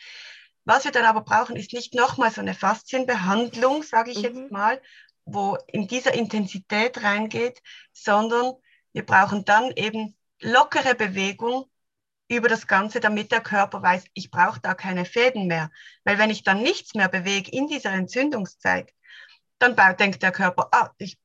Was 0.64 0.84
wir 0.84 0.90
dann 0.90 1.04
aber 1.04 1.20
brauchen, 1.20 1.56
ist 1.56 1.72
nicht 1.72 1.94
nochmal 1.94 2.30
so 2.30 2.40
eine 2.40 2.54
Faszienbehandlung, 2.54 3.82
sage 3.82 4.10
ich 4.10 4.18
mhm. 4.18 4.24
jetzt 4.24 4.50
mal, 4.50 4.80
wo 5.24 5.56
in 5.68 5.88
dieser 5.88 6.14
Intensität 6.14 7.02
reingeht, 7.02 7.62
sondern 7.92 8.54
wir 8.92 9.04
brauchen 9.04 9.44
dann 9.44 9.70
eben 9.72 10.16
lockere 10.40 10.94
Bewegung 10.94 11.66
über 12.28 12.48
das 12.48 12.66
Ganze, 12.66 12.98
damit 12.98 13.30
der 13.30 13.40
Körper 13.40 13.82
weiß, 13.82 14.04
ich 14.14 14.30
brauche 14.30 14.60
da 14.60 14.74
keine 14.74 15.04
Fäden 15.04 15.46
mehr. 15.46 15.70
Weil 16.04 16.18
wenn 16.18 16.30
ich 16.30 16.42
dann 16.42 16.62
nichts 16.62 16.94
mehr 16.94 17.08
bewege 17.08 17.50
in 17.50 17.68
dieser 17.68 17.92
Entzündungszeit, 17.92 18.92
dann 19.58 19.76
denkt 19.96 20.22
der 20.22 20.32
Körper, 20.32 20.68
ah, 20.72 20.90
ich 20.98 21.18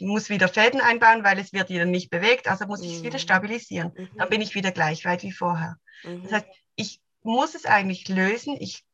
muss 0.00 0.28
wieder 0.28 0.48
Fäden 0.48 0.80
einbauen, 0.80 1.24
weil 1.24 1.38
es 1.38 1.52
wird 1.52 1.70
wieder 1.70 1.84
nicht 1.84 2.10
bewegt, 2.10 2.48
also 2.48 2.66
muss 2.66 2.82
ich 2.82 2.96
es 2.96 3.02
wieder 3.02 3.18
mhm. 3.18 3.22
stabilisieren. 3.22 3.92
Mhm. 3.96 4.10
Dann 4.16 4.28
bin 4.28 4.40
ich 4.40 4.54
wieder 4.54 4.72
gleich 4.72 5.04
weit 5.04 5.22
wie 5.22 5.32
vorher. 5.32 5.76
Mhm. 6.04 6.22
Das 6.22 6.32
heißt, 6.32 6.46
ich 6.76 7.00
muss 7.22 7.54
es 7.54 7.66
eigentlich 7.66 8.08
lösen, 8.08 8.56
ich 8.60 8.84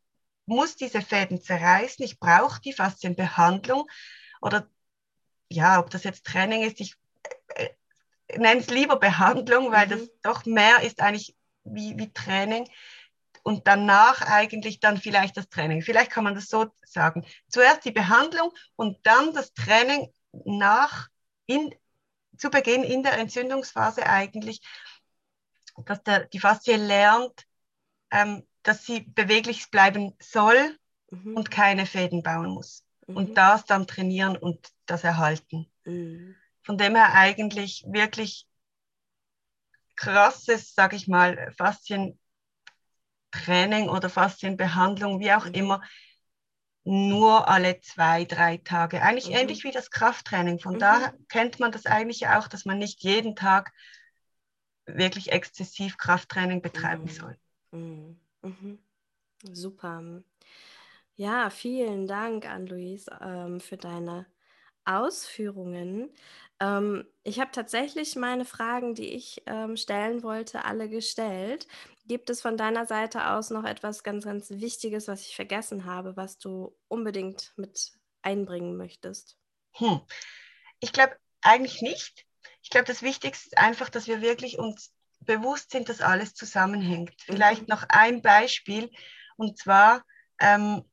muss 0.47 0.77
diese 0.77 1.01
Fäden 1.01 1.41
zerreißen, 1.41 2.05
ich 2.05 2.19
brauche 2.19 2.61
die 2.61 2.73
Faszienbehandlung 2.73 3.89
oder 4.41 4.69
ja, 5.49 5.79
ob 5.79 5.91
das 5.91 6.05
jetzt 6.05 6.27
Training 6.27 6.63
ist, 6.63 6.81
ich 6.81 6.97
äh, 7.55 7.69
nenne 8.37 8.61
es 8.61 8.69
lieber 8.69 8.97
Behandlung, 8.97 9.71
weil 9.71 9.87
mhm. 9.87 9.91
das 9.91 10.11
doch 10.23 10.45
mehr 10.45 10.81
ist 10.83 11.01
eigentlich 11.01 11.35
wie, 11.65 11.97
wie 11.97 12.13
Training 12.13 12.69
und 13.43 13.67
danach 13.67 14.23
eigentlich 14.23 14.81
dann 14.81 14.97
vielleicht 14.97 15.37
das 15.37 15.49
Training. 15.49 15.83
Vielleicht 15.83 16.11
kann 16.11 16.25
man 16.25 16.35
das 16.35 16.49
so 16.49 16.67
sagen. 16.85 17.25
Zuerst 17.49 17.85
die 17.85 17.93
Behandlung 17.93 18.53
und 18.75 18.99
dann 19.05 19.33
das 19.35 19.53
Training 19.53 20.09
nach, 20.45 21.09
in, 21.47 21.75
zu 22.37 22.51
Beginn 22.51 22.83
in 22.83 23.03
der 23.03 23.19
Entzündungsphase 23.19 24.07
eigentlich, 24.07 24.61
dass 25.85 26.03
der, 26.03 26.27
die 26.27 26.41
Faszie 26.41 26.77
lernt, 26.77 27.47
ähm, 28.11 28.47
dass 28.63 28.85
sie 28.85 29.01
beweglich 29.01 29.71
bleiben 29.71 30.15
soll 30.21 30.79
mhm. 31.11 31.37
und 31.37 31.51
keine 31.51 31.87
Fäden 31.87 32.23
bauen 32.23 32.51
muss. 32.51 32.85
Mhm. 33.07 33.17
Und 33.17 33.35
das 33.37 33.65
dann 33.65 33.87
trainieren 33.87 34.37
und 34.37 34.73
das 34.87 35.05
erhalten. 35.05 35.71
Mhm. 35.85 36.37
Von 36.63 36.79
dem 36.79 36.95
her 36.95 37.13
eigentlich 37.13 37.85
wirklich 37.87 38.47
krasses, 39.97 40.75
sag 40.75 40.93
ich 40.93 41.07
mal, 41.09 41.53
Faszientraining 41.57 42.19
oder 43.89 44.09
Faszienbehandlung, 44.11 45.21
wie 45.21 45.33
auch 45.33 45.47
mhm. 45.47 45.55
immer, 45.55 45.83
nur 46.85 47.49
alle 47.49 47.81
zwei, 47.81 48.25
drei 48.25 48.59
Tage. 48.59 49.03
Eigentlich 49.03 49.29
mhm. 49.29 49.37
ähnlich 49.37 49.65
wie 49.65 49.71
das 49.71 49.91
Krafttraining. 49.91 50.59
Von 50.59 50.75
mhm. 50.75 50.81
daher 50.81 51.15
kennt 51.29 51.59
man 51.59 51.73
das 51.73 51.87
eigentlich 51.87 52.29
auch, 52.29 52.47
dass 52.47 52.67
man 52.67 52.79
nicht 52.79 53.03
jeden 53.03 53.35
Tag 53.35 53.73
wirklich 54.87 55.33
exzessiv 55.33 55.97
Krafttraining 55.97 56.61
betreiben 56.61 57.05
mhm. 57.05 57.09
soll. 57.09 57.39
Mhm. 57.73 58.21
mhm. 58.43 58.79
Super. 59.53 60.23
Ja, 61.17 61.51
vielen 61.51 62.07
Dank 62.07 62.47
an 62.47 62.67
Luis 62.67 63.07
ähm, 63.21 63.61
für 63.61 63.77
deine 63.77 64.27
Ausführungen. 64.85 66.11
Ähm, 66.61 67.07
ich 67.23 67.41
habe 67.41 67.51
tatsächlich 67.53 68.17
meine 68.17 68.45
Fragen, 68.45 68.95
die 68.95 69.09
ich 69.15 69.43
ähm, 69.47 69.77
stellen 69.77 70.23
wollte, 70.23 70.65
alle 70.65 70.89
gestellt. 70.89 71.67
Gibt 72.07 72.29
es 72.29 72.43
von 72.43 72.57
deiner 72.57 72.87
Seite 72.87 73.31
aus 73.31 73.51
noch 73.51 73.65
etwas 73.65 74.03
ganz, 74.03 74.25
ganz 74.25 74.51
Wichtiges, 74.51 75.09
was 75.09 75.27
ich 75.27 75.35
vergessen 75.35 75.87
habe, 75.87 76.17
was 76.17 76.39
du 76.39 76.77
unbedingt 76.89 77.53
mit 77.57 77.93
einbringen 78.23 78.77
möchtest? 78.77 79.39
Hm. 79.73 80.01
Ich 80.81 80.93
glaube 80.93 81.17
eigentlich 81.41 81.81
nicht. 81.81 82.27
Ich 82.63 82.71
glaube, 82.71 82.87
das 82.87 83.03
Wichtigste 83.03 83.49
ist 83.49 83.59
einfach, 83.59 83.89
dass 83.89 84.07
wir 84.07 84.21
wirklich 84.21 84.59
uns 84.59 84.93
bewusst 85.21 85.71
sind, 85.71 85.89
dass 85.89 86.01
alles 86.01 86.35
zusammenhängt. 86.35 87.11
Mhm. 87.11 87.33
Vielleicht 87.33 87.69
noch 87.69 87.85
ein 87.89 88.23
Beispiel, 88.23 88.91
und 89.37 89.59
zwar 89.59 90.05
ähm, 90.39 90.85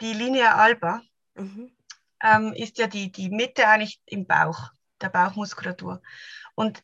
die 0.00 0.12
Linie 0.12 0.54
Alba 0.54 1.02
mhm. 1.34 1.72
ähm, 2.22 2.52
ist 2.54 2.78
ja 2.78 2.86
die, 2.86 3.12
die 3.12 3.30
Mitte 3.30 3.66
eigentlich 3.66 4.00
im 4.06 4.26
Bauch, 4.26 4.70
der 5.00 5.10
Bauchmuskulatur. 5.10 6.02
Und 6.54 6.82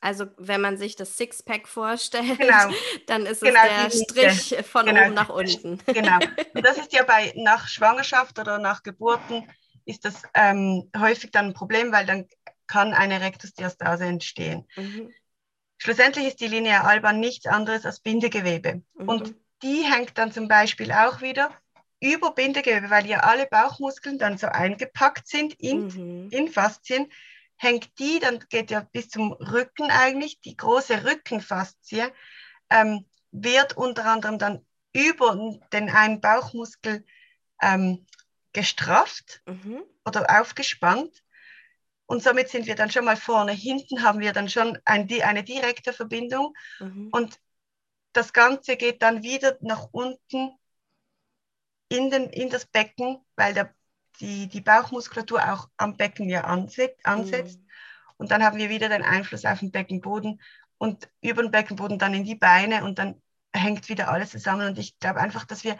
also 0.00 0.26
wenn 0.36 0.60
man 0.60 0.76
sich 0.76 0.96
das 0.96 1.16
Sixpack 1.16 1.66
vorstellt, 1.68 2.38
genau. 2.38 2.70
dann 3.06 3.26
ist 3.26 3.42
es 3.42 3.48
genau, 3.48 3.62
der 3.62 3.90
Strich 3.90 4.66
von 4.66 4.86
genau. 4.86 5.04
oben 5.04 5.14
nach 5.14 5.28
unten. 5.28 5.80
Genau. 5.86 6.18
Und 6.54 6.64
das 6.64 6.78
ist 6.78 6.92
ja 6.92 7.02
bei 7.02 7.32
nach 7.36 7.68
Schwangerschaft 7.68 8.38
oder 8.38 8.58
nach 8.58 8.82
Geburten 8.82 9.48
ist 9.84 10.04
das 10.04 10.22
ähm, 10.34 10.90
häufig 10.98 11.30
dann 11.30 11.46
ein 11.46 11.54
Problem, 11.54 11.92
weil 11.92 12.06
dann 12.06 12.26
kann 12.66 12.92
eine 12.92 13.20
Rektusdiastase 13.20 14.04
entstehen. 14.04 14.66
Mhm. 14.76 15.12
schlussendlich 15.78 16.26
ist 16.26 16.40
die 16.40 16.48
Linea 16.48 16.82
alba 16.82 17.12
nichts 17.12 17.46
anderes 17.46 17.86
als 17.86 18.00
Bindegewebe. 18.00 18.82
Mhm. 18.94 19.08
Und 19.08 19.34
die 19.62 19.82
hängt 19.82 20.18
dann 20.18 20.32
zum 20.32 20.48
Beispiel 20.48 20.90
auch 20.90 21.20
wieder 21.20 21.50
über 22.00 22.32
Bindegewebe, 22.32 22.90
weil 22.90 23.06
ja 23.06 23.20
alle 23.20 23.46
Bauchmuskeln 23.46 24.18
dann 24.18 24.38
so 24.38 24.48
eingepackt 24.48 25.26
sind 25.26 25.54
in, 25.54 25.86
mhm. 25.86 26.28
in 26.30 26.48
Faszien, 26.48 27.10
hängt 27.56 27.98
die, 27.98 28.18
dann 28.18 28.40
geht 28.48 28.70
ja 28.70 28.80
bis 28.80 29.08
zum 29.08 29.32
Rücken 29.32 29.90
eigentlich, 29.90 30.40
die 30.40 30.56
große 30.56 31.04
Rückenfaszie, 31.04 32.12
ähm, 32.70 33.06
wird 33.30 33.76
unter 33.76 34.04
anderem 34.06 34.38
dann 34.38 34.66
über 34.92 35.58
den 35.72 35.90
einen 35.90 36.20
Bauchmuskel 36.20 37.04
ähm, 37.60 38.06
gestrafft 38.52 39.42
mhm. 39.46 39.82
oder 40.04 40.40
aufgespannt. 40.40 41.22
Und 42.06 42.22
somit 42.22 42.48
sind 42.48 42.66
wir 42.66 42.76
dann 42.76 42.90
schon 42.90 43.04
mal 43.04 43.16
vorne. 43.16 43.52
Hinten 43.52 44.02
haben 44.02 44.20
wir 44.20 44.32
dann 44.32 44.48
schon 44.48 44.78
ein, 44.84 45.08
eine 45.22 45.42
direkte 45.42 45.92
Verbindung. 45.92 46.54
Mhm. 46.78 47.08
Und 47.10 47.40
das 48.12 48.32
Ganze 48.32 48.76
geht 48.76 49.02
dann 49.02 49.22
wieder 49.22 49.58
nach 49.60 49.88
unten 49.92 50.56
in, 51.88 52.10
den, 52.10 52.30
in 52.30 52.48
das 52.48 52.64
Becken, 52.64 53.18
weil 53.36 53.54
der, 53.54 53.74
die, 54.20 54.48
die 54.48 54.60
Bauchmuskulatur 54.60 55.52
auch 55.52 55.68
am 55.76 55.96
Becken 55.96 56.28
ja 56.28 56.42
ansetzt. 56.44 57.04
ansetzt. 57.04 57.60
Mhm. 57.60 57.66
Und 58.18 58.30
dann 58.30 58.42
haben 58.42 58.58
wir 58.58 58.70
wieder 58.70 58.88
den 58.88 59.02
Einfluss 59.02 59.44
auf 59.44 59.60
den 59.60 59.70
Beckenboden 59.70 60.40
und 60.78 61.08
über 61.20 61.42
den 61.42 61.50
Beckenboden 61.50 61.98
dann 61.98 62.14
in 62.14 62.24
die 62.24 62.34
Beine 62.34 62.84
und 62.84 62.98
dann 62.98 63.20
hängt 63.54 63.88
wieder 63.88 64.08
alles 64.10 64.30
zusammen. 64.30 64.68
Und 64.68 64.78
ich 64.78 64.98
glaube 64.98 65.20
einfach, 65.20 65.44
dass 65.44 65.64
wir, 65.64 65.78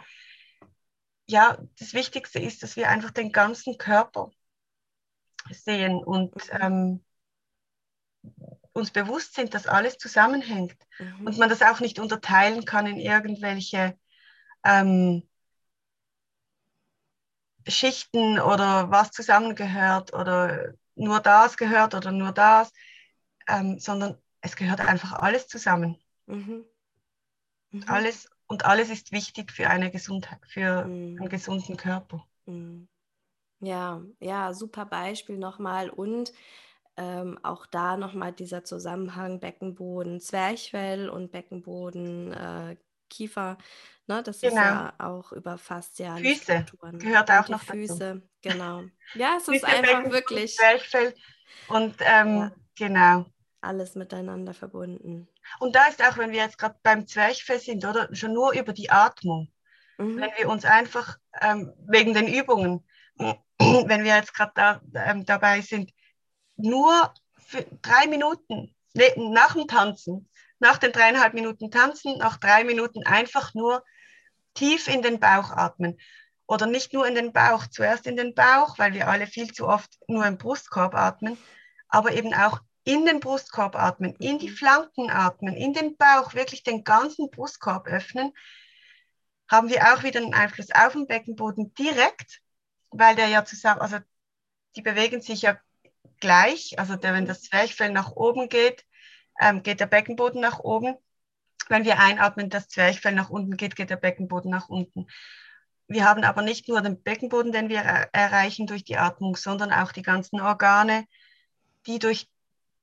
ja, 1.25 1.57
das 1.79 1.93
Wichtigste 1.93 2.39
ist, 2.39 2.63
dass 2.63 2.75
wir 2.75 2.89
einfach 2.89 3.11
den 3.11 3.31
ganzen 3.31 3.77
Körper 3.77 4.31
sehen 5.51 5.97
und 5.97 6.35
mhm. 6.35 6.59
ähm, 6.61 7.05
uns 8.73 8.91
bewusst 8.91 9.35
sind, 9.35 9.53
dass 9.53 9.67
alles 9.67 9.97
zusammenhängt 9.97 10.77
mhm. 10.99 11.27
und 11.27 11.37
man 11.37 11.49
das 11.49 11.61
auch 11.61 11.79
nicht 11.79 11.99
unterteilen 11.99 12.65
kann 12.65 12.85
in 12.85 12.97
irgendwelche 12.97 13.97
ähm, 14.63 15.27
Schichten 17.67 18.39
oder 18.39 18.89
was 18.91 19.11
zusammengehört 19.11 20.13
oder 20.13 20.73
nur 20.95 21.19
das 21.19 21.57
gehört 21.57 21.93
oder 21.95 22.11
nur 22.11 22.31
das, 22.31 22.71
ähm, 23.47 23.79
sondern 23.79 24.17
es 24.41 24.55
gehört 24.55 24.81
einfach 24.81 25.13
alles 25.13 25.47
zusammen. 25.47 25.97
Mhm. 26.27 26.65
Mhm. 27.71 27.83
Alles 27.87 28.29
und 28.47 28.65
alles 28.65 28.89
ist 28.89 29.11
wichtig 29.11 29.51
für 29.51 29.69
eine 29.69 29.91
Gesundheit, 29.91 30.39
für 30.47 30.85
mhm. 30.85 31.19
einen 31.19 31.29
gesunden 31.29 31.77
Körper. 31.77 32.25
Mhm. 32.45 32.87
Ja, 33.59 34.03
ja, 34.19 34.53
super 34.53 34.85
Beispiel 34.85 35.37
nochmal 35.37 35.89
und 35.89 36.31
ähm, 36.95 37.39
auch 37.43 37.65
da 37.65 37.97
nochmal 37.97 38.31
dieser 38.31 38.63
Zusammenhang 38.63 39.39
Beckenboden, 39.39 40.19
Zwerchfell 40.19 41.09
und 41.09 41.31
Beckenboden, 41.31 42.33
äh, 42.33 42.77
Kiefer. 43.09 43.57
Ne, 44.09 44.23
das 44.23 44.39
genau. 44.39 44.55
ist 44.55 44.57
ja 44.57 44.93
auch 44.99 45.33
über 45.33 45.57
fasziale 45.57 46.21
Füße 46.21 46.63
Strukturen. 46.63 46.97
gehört 46.97 47.29
auch 47.29 47.49
noch 47.49 47.61
Füße, 47.61 48.15
dazu. 48.15 48.29
genau. 48.41 48.83
Ja, 49.15 49.35
es 49.37 49.49
ist 49.49 49.65
einfach 49.65 49.97
Becken, 49.97 50.11
wirklich. 50.13 50.55
Zwerchfell 50.55 51.13
und 51.67 51.95
ähm, 51.99 52.37
ja. 52.37 52.51
genau. 52.75 53.25
Alles 53.59 53.95
miteinander 53.95 54.53
verbunden. 54.53 55.27
Und 55.59 55.75
da 55.75 55.87
ist 55.87 56.01
auch, 56.01 56.17
wenn 56.17 56.31
wir 56.31 56.39
jetzt 56.39 56.57
gerade 56.57 56.77
beim 56.83 57.05
Zwerchfell 57.05 57.59
sind, 57.59 57.83
oder 57.83 58.13
schon 58.15 58.33
nur 58.33 58.53
über 58.53 58.71
die 58.71 58.89
Atmung, 58.89 59.51
mhm. 59.97 60.21
wenn 60.21 60.31
wir 60.37 60.47
uns 60.47 60.63
einfach 60.63 61.17
ähm, 61.41 61.73
wegen 61.85 62.13
den 62.13 62.27
Übungen, 62.27 62.87
wenn 63.17 64.05
wir 64.05 64.15
jetzt 64.15 64.33
gerade 64.33 64.51
da, 64.55 64.81
ähm, 64.93 65.25
dabei 65.25 65.59
sind, 65.59 65.91
nur 66.55 67.13
für 67.35 67.65
drei 67.81 68.07
Minuten 68.07 68.73
nach 68.93 69.53
dem 69.53 69.67
Tanzen, 69.67 70.29
nach 70.59 70.77
den 70.77 70.93
dreieinhalb 70.93 71.33
Minuten 71.33 71.71
Tanzen, 71.71 72.17
nach 72.17 72.37
drei 72.37 72.63
Minuten 72.63 73.05
einfach 73.05 73.53
nur 73.53 73.83
tief 74.57 74.87
in 74.87 75.01
den 75.01 75.19
Bauch 75.19 75.51
atmen. 75.51 75.97
Oder 76.47 76.65
nicht 76.65 76.93
nur 76.93 77.05
in 77.07 77.15
den 77.15 77.33
Bauch, 77.33 77.67
zuerst 77.67 78.07
in 78.07 78.15
den 78.15 78.33
Bauch, 78.33 78.79
weil 78.79 78.93
wir 78.93 79.07
alle 79.07 79.27
viel 79.27 79.53
zu 79.53 79.67
oft 79.67 79.97
nur 80.07 80.25
im 80.25 80.37
Brustkorb 80.37 80.95
atmen, 80.95 81.37
aber 81.89 82.13
eben 82.13 82.33
auch 82.33 82.61
in 82.83 83.05
den 83.05 83.19
Brustkorb 83.19 83.75
atmen, 83.75 84.15
in 84.19 84.39
die. 84.39 84.49
Flanken 84.49 85.09
atmen, 85.09 85.55
in 85.55 85.73
den 85.73 85.97
Bauch, 85.97 86.33
wirklich 86.33 86.63
den 86.63 86.85
ganzen 86.85 87.29
Brustkorb 87.29 87.85
öffnen, 87.87 88.33
haben 89.49 89.69
wir 89.69 89.93
auch 89.93 90.03
wieder 90.03 90.21
einen 90.21 90.33
Einfluss 90.33 90.71
auf 90.71 90.93
den 90.93 91.05
Beckenboden 91.05 91.73
direkt, 91.73 92.41
weil 92.89 93.15
der 93.15 93.27
ja 93.27 93.43
zusammen, 93.43 93.81
also 93.81 93.97
die 94.75 94.81
bewegen 94.81 95.21
sich 95.21 95.41
ja 95.41 95.59
gleich, 96.19 96.79
also 96.79 96.95
der, 96.95 97.13
wenn 97.13 97.25
das 97.25 97.43
Zwerchfell 97.43 97.91
nach 97.91 98.11
oben 98.11 98.47
geht, 98.47 98.85
ähm, 99.39 99.63
geht 99.63 99.81
der 99.81 99.85
Beckenboden 99.85 100.41
nach 100.41 100.59
oben. 100.59 100.95
Wenn 101.69 101.85
wir 101.85 101.99
einatmen, 101.99 102.49
das 102.49 102.67
Zwerchfell 102.67 103.13
nach 103.13 103.29
unten 103.29 103.57
geht, 103.57 103.75
geht 103.75 103.89
der 103.89 103.97
Beckenboden 103.97 104.49
nach 104.51 104.69
unten. 104.69 105.07
Wir 105.87 106.05
haben 106.05 106.23
aber 106.23 106.41
nicht 106.41 106.67
nur 106.67 106.81
den 106.81 107.01
Beckenboden, 107.01 107.51
den 107.51 107.69
wir 107.69 107.79
er 107.79 108.13
erreichen 108.13 108.67
durch 108.67 108.83
die 108.83 108.97
Atmung, 108.97 109.35
sondern 109.35 109.71
auch 109.71 109.91
die 109.91 110.01
ganzen 110.01 110.41
Organe, 110.41 111.05
die 111.85 111.99
durch 111.99 112.27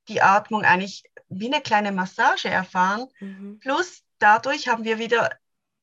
die 0.08 0.22
Atmung 0.22 0.64
eigentlich 0.64 1.04
wie 1.28 1.52
eine 1.52 1.60
kleine 1.60 1.92
Massage 1.92 2.48
erfahren. 2.48 3.06
Mhm. 3.20 3.58
Plus 3.60 4.02
dadurch 4.18 4.68
haben 4.68 4.84
wir 4.84 4.98
wieder 4.98 5.30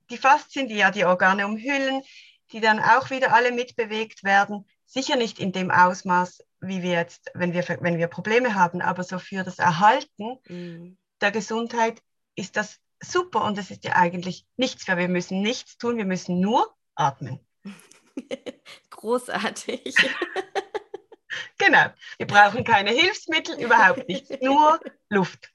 die 0.10 0.18
Faszien, 0.18 0.68
die 0.68 0.76
ja 0.76 0.92
die 0.92 1.06
Organe 1.06 1.46
umhüllen, 1.46 2.02
die 2.52 2.60
dann 2.60 2.80
auch 2.80 3.10
wieder 3.10 3.34
alle 3.34 3.52
mitbewegt 3.52 4.24
werden. 4.24 4.66
Sicher 4.86 5.16
nicht 5.16 5.40
in 5.40 5.52
dem 5.52 5.72
Ausmaß, 5.72 6.44
wie 6.60 6.82
wir 6.82 6.92
jetzt, 6.92 7.32
wenn 7.34 7.54
wir, 7.54 7.66
wenn 7.82 7.98
wir 7.98 8.08
Probleme 8.08 8.56
haben, 8.56 8.82
aber 8.82 9.04
so 9.04 9.20
für 9.20 9.44
das 9.44 9.58
Erhalten 9.58 10.38
mhm. 10.48 10.98
der 11.22 11.32
Gesundheit 11.32 12.02
ist 12.36 12.58
das 12.58 12.80
super 13.02 13.44
und 13.46 13.58
es 13.58 13.72
ist 13.72 13.84
ja 13.84 13.96
eigentlich 13.96 14.46
nichts, 14.58 14.88
weil 14.88 14.98
wir 14.98 15.10
müssen 15.10 15.42
nichts 15.42 15.78
tun, 15.78 15.98
wir 15.98 16.06
müssen 16.06 16.40
nur 16.40 16.76
atmen. 16.96 17.40
Großartig. 18.90 19.96
Genau. 21.58 21.86
Wir 22.18 22.28
brauchen 22.28 22.64
keine 22.64 22.90
Hilfsmittel, 22.90 23.58
überhaupt 23.64 24.08
nichts, 24.10 24.30
nur 24.42 24.80
Luft. 25.10 25.52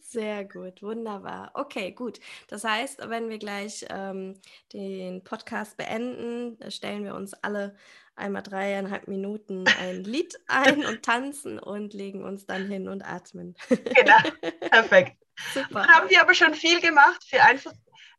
Sehr 0.00 0.44
gut, 0.44 0.82
wunderbar. 0.82 1.52
Okay, 1.54 1.92
gut. 1.92 2.18
Das 2.48 2.64
heißt, 2.64 3.08
wenn 3.08 3.28
wir 3.28 3.38
gleich 3.38 3.84
ähm, 3.90 4.40
den 4.72 5.22
Podcast 5.22 5.76
beenden, 5.76 6.58
stellen 6.70 7.04
wir 7.04 7.14
uns 7.14 7.32
alle 7.34 7.76
einmal 8.16 8.42
dreieinhalb 8.42 9.08
Minuten 9.08 9.64
ein 9.80 10.04
Lied 10.04 10.34
ein 10.48 10.84
und 10.84 11.02
tanzen 11.02 11.58
und 11.58 11.94
legen 11.94 12.24
uns 12.24 12.46
dann 12.46 12.66
hin 12.66 12.88
und 12.88 13.02
atmen. 13.02 13.54
Genau, 13.68 14.16
perfekt. 14.70 15.21
Super. 15.54 15.86
Haben 15.86 16.10
wir 16.10 16.20
aber 16.20 16.34
schon 16.34 16.54
viel 16.54 16.80
gemacht 16.80 17.24
für 17.28 17.42
einfach 17.42 17.72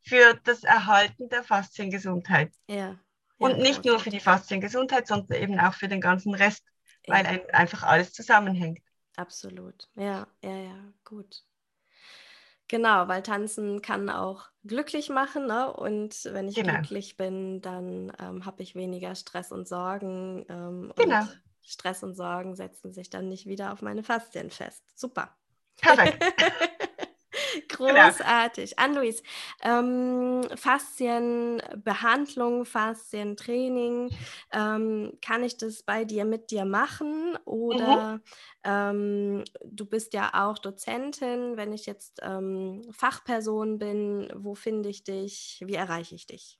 für 0.05 0.39
das 0.43 0.63
Erhalten 0.63 1.29
der 1.29 1.43
Fasziengesundheit. 1.43 2.51
Ja. 2.67 2.99
Und 3.37 3.57
nicht 3.57 3.83
nur 3.85 3.99
für 3.99 4.09
die 4.09 4.19
Fasziengesundheit, 4.19 5.07
sondern 5.07 5.41
eben 5.41 5.59
auch 5.59 5.73
für 5.73 5.87
den 5.87 6.01
ganzen 6.01 6.33
Rest 6.33 6.63
weil 7.07 7.25
ein, 7.25 7.49
einfach 7.51 7.83
alles 7.83 8.13
zusammenhängt. 8.13 8.79
Absolut. 9.15 9.89
Ja, 9.95 10.27
ja, 10.43 10.57
ja, 10.57 10.93
gut. 11.03 11.43
Genau, 12.67 13.07
weil 13.07 13.21
Tanzen 13.21 13.81
kann 13.81 14.09
auch 14.09 14.45
glücklich 14.63 15.09
machen. 15.09 15.45
Ne? 15.45 15.71
Und 15.71 16.23
wenn 16.25 16.47
ich 16.47 16.55
genau. 16.55 16.73
glücklich 16.73 17.17
bin, 17.17 17.61
dann 17.61 18.11
ähm, 18.19 18.45
habe 18.45 18.63
ich 18.63 18.73
weniger 18.73 19.15
Stress 19.15 19.51
und 19.51 19.67
Sorgen. 19.67 20.45
Ähm, 20.49 20.93
genau. 20.95 21.19
Und 21.19 21.41
Stress 21.61 22.03
und 22.03 22.15
Sorgen 22.15 22.55
setzen 22.55 22.91
sich 22.93 23.09
dann 23.09 23.29
nicht 23.29 23.45
wieder 23.45 23.73
auf 23.73 23.81
meine 23.81 24.03
Faszien 24.03 24.49
fest. 24.49 24.83
Super. 24.95 25.35
Perfekt. 25.77 26.23
Genau. 27.77 27.93
Großartig. 27.93 28.79
Ann-Louise, 28.79 29.21
ähm, 29.61 30.47
Faszienbehandlung, 30.55 32.65
Faszientraining, 32.65 34.09
ähm, 34.51 35.13
kann 35.21 35.43
ich 35.43 35.57
das 35.57 35.83
bei 35.83 36.05
dir 36.05 36.25
mit 36.25 36.49
dir 36.51 36.65
machen? 36.65 37.37
Oder 37.45 38.13
mhm. 38.13 38.21
ähm, 38.63 39.43
du 39.65 39.85
bist 39.85 40.13
ja 40.13 40.31
auch 40.33 40.57
Dozentin, 40.59 41.57
wenn 41.57 41.73
ich 41.73 41.85
jetzt 41.85 42.19
ähm, 42.21 42.81
Fachperson 42.91 43.79
bin, 43.79 44.31
wo 44.35 44.55
finde 44.55 44.89
ich 44.89 45.03
dich? 45.03 45.61
Wie 45.65 45.75
erreiche 45.75 46.15
ich 46.15 46.27
dich? 46.27 46.59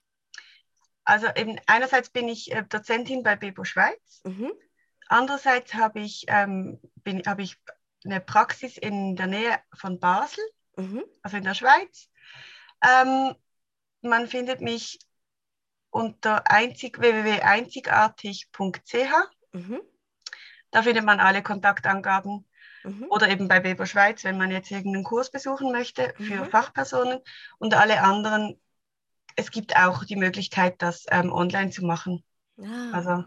Also 1.04 1.28
eben 1.36 1.58
einerseits 1.66 2.10
bin 2.10 2.28
ich 2.28 2.52
äh, 2.52 2.64
Dozentin 2.68 3.22
bei 3.22 3.36
Bebo 3.36 3.64
Schweiz. 3.64 4.22
Mhm. 4.24 4.52
Andererseits 5.08 5.74
habe 5.74 6.00
ich, 6.00 6.24
ähm, 6.28 6.80
hab 7.26 7.38
ich 7.38 7.56
eine 8.04 8.20
Praxis 8.20 8.78
in 8.78 9.16
der 9.16 9.26
Nähe 9.26 9.58
von 9.74 9.98
Basel 9.98 10.44
mhm. 10.76 11.04
also 11.22 11.36
in 11.36 11.44
der 11.44 11.54
Schweiz. 11.54 12.08
Ähm, 12.82 13.34
man 14.02 14.28
findet 14.28 14.60
mich 14.60 14.98
unter 15.90 16.50
einzig, 16.50 16.98
www.einzigartig.ch. 16.98 19.12
Mhm. 19.52 19.80
Da 20.70 20.82
findet 20.82 21.04
man 21.04 21.20
alle 21.20 21.42
Kontaktangaben. 21.42 22.46
Mhm. 22.82 23.06
Oder 23.08 23.28
eben 23.28 23.48
bei 23.48 23.64
Weber 23.64 23.86
Schweiz, 23.86 24.24
wenn 24.24 24.36
man 24.36 24.50
jetzt 24.50 24.70
irgendeinen 24.70 25.04
Kurs 25.04 25.30
besuchen 25.30 25.72
möchte 25.72 26.12
für 26.18 26.44
mhm. 26.44 26.50
Fachpersonen. 26.50 27.20
Und 27.58 27.74
alle 27.74 28.02
anderen, 28.02 28.60
es 29.36 29.50
gibt 29.50 29.76
auch 29.76 30.04
die 30.04 30.16
Möglichkeit, 30.16 30.82
das 30.82 31.06
ähm, 31.10 31.32
online 31.32 31.70
zu 31.70 31.84
machen. 31.84 32.22
Ah. 32.58 32.90
Also 32.92 33.24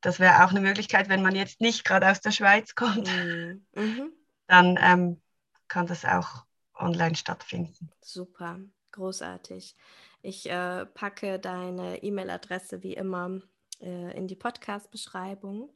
das 0.00 0.18
wäre 0.18 0.44
auch 0.44 0.50
eine 0.50 0.60
Möglichkeit, 0.60 1.08
wenn 1.08 1.22
man 1.22 1.34
jetzt 1.34 1.60
nicht 1.60 1.84
gerade 1.84 2.08
aus 2.08 2.20
der 2.20 2.30
Schweiz 2.30 2.74
kommt. 2.74 3.08
Mhm. 3.08 3.66
mhm. 3.74 4.12
Dann 4.46 4.78
ähm, 4.80 5.22
kann 5.68 5.86
das 5.86 6.04
auch 6.04 6.44
online 6.80 7.14
stattfinden. 7.14 7.90
Super, 8.00 8.58
großartig. 8.92 9.76
Ich 10.22 10.50
äh, 10.50 10.86
packe 10.86 11.38
deine 11.38 12.02
E-Mail-Adresse 12.02 12.82
wie 12.82 12.94
immer 12.94 13.40
äh, 13.80 14.16
in 14.16 14.28
die 14.28 14.36
Podcast-Beschreibung. 14.36 15.70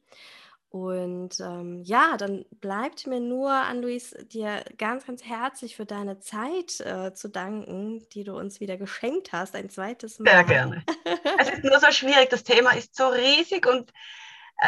Und 0.69 1.39
ähm, 1.39 1.83
ja, 1.83 2.17
dann 2.17 2.43
bleibt 2.59 3.07
mir 3.07 3.21
nur, 3.21 3.49
Ann-Louise, 3.49 4.25
dir 4.25 4.65
ganz, 4.77 5.05
ganz 5.05 5.23
herzlich 5.23 5.75
für 5.77 5.85
deine 5.85 6.19
Zeit 6.19 6.81
äh, 6.81 7.13
zu 7.13 7.29
danken, 7.29 8.05
die 8.09 8.25
du 8.25 8.35
uns 8.37 8.59
wieder 8.59 8.75
geschenkt 8.75 9.31
hast, 9.31 9.55
ein 9.55 9.69
zweites 9.69 10.19
Mal. 10.19 10.31
Sehr 10.31 10.43
gerne. 10.43 10.83
es 11.39 11.49
ist 11.49 11.63
nur 11.63 11.79
so 11.79 11.91
schwierig, 11.91 12.29
das 12.29 12.43
Thema 12.43 12.71
ist 12.71 12.93
so 12.93 13.07
riesig 13.07 13.65
und 13.67 13.93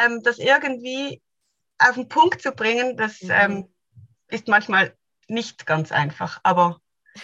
ähm, 0.02 0.22
das 0.22 0.38
irgendwie 0.38 1.20
auf 1.78 1.94
den 1.94 2.08
Punkt 2.08 2.40
zu 2.40 2.52
bringen, 2.52 2.96
das 2.96 3.22
mhm. 3.22 3.30
ähm, 3.30 3.68
ist 4.28 4.48
manchmal 4.48 4.96
nicht 5.28 5.66
ganz 5.66 5.92
einfach. 5.92 6.40
Aber 6.42 6.80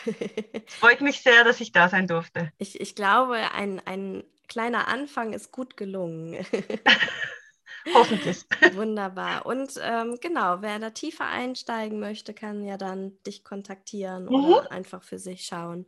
es 0.07 0.75
freut 0.75 1.01
mich 1.01 1.23
sehr, 1.23 1.45
dass 1.45 1.61
ich 1.61 1.73
da 1.73 1.89
sein 1.89 2.07
durfte. 2.07 2.53
Ich, 2.59 2.81
ich 2.81 2.95
glaube, 2.95 3.37
ein, 3.53 3.81
ein 3.87 4.25
kleiner 4.49 4.89
Anfang 4.89 5.33
ist 5.33 5.53
gut 5.53 5.77
gelungen. 5.77 6.45
Hoffentlich. 7.93 8.45
Wunderbar. 8.75 9.45
Und 9.45 9.79
ähm, 9.83 10.19
genau, 10.21 10.63
wer 10.63 10.79
da 10.79 10.91
tiefer 10.91 11.27
einsteigen 11.27 12.01
möchte, 12.01 12.33
kann 12.33 12.65
ja 12.65 12.77
dann 12.79 13.19
dich 13.27 13.45
kontaktieren 13.45 14.25
mhm. 14.25 14.35
oder 14.35 14.73
einfach 14.73 15.03
für 15.03 15.19
sich 15.19 15.45
schauen, 15.45 15.87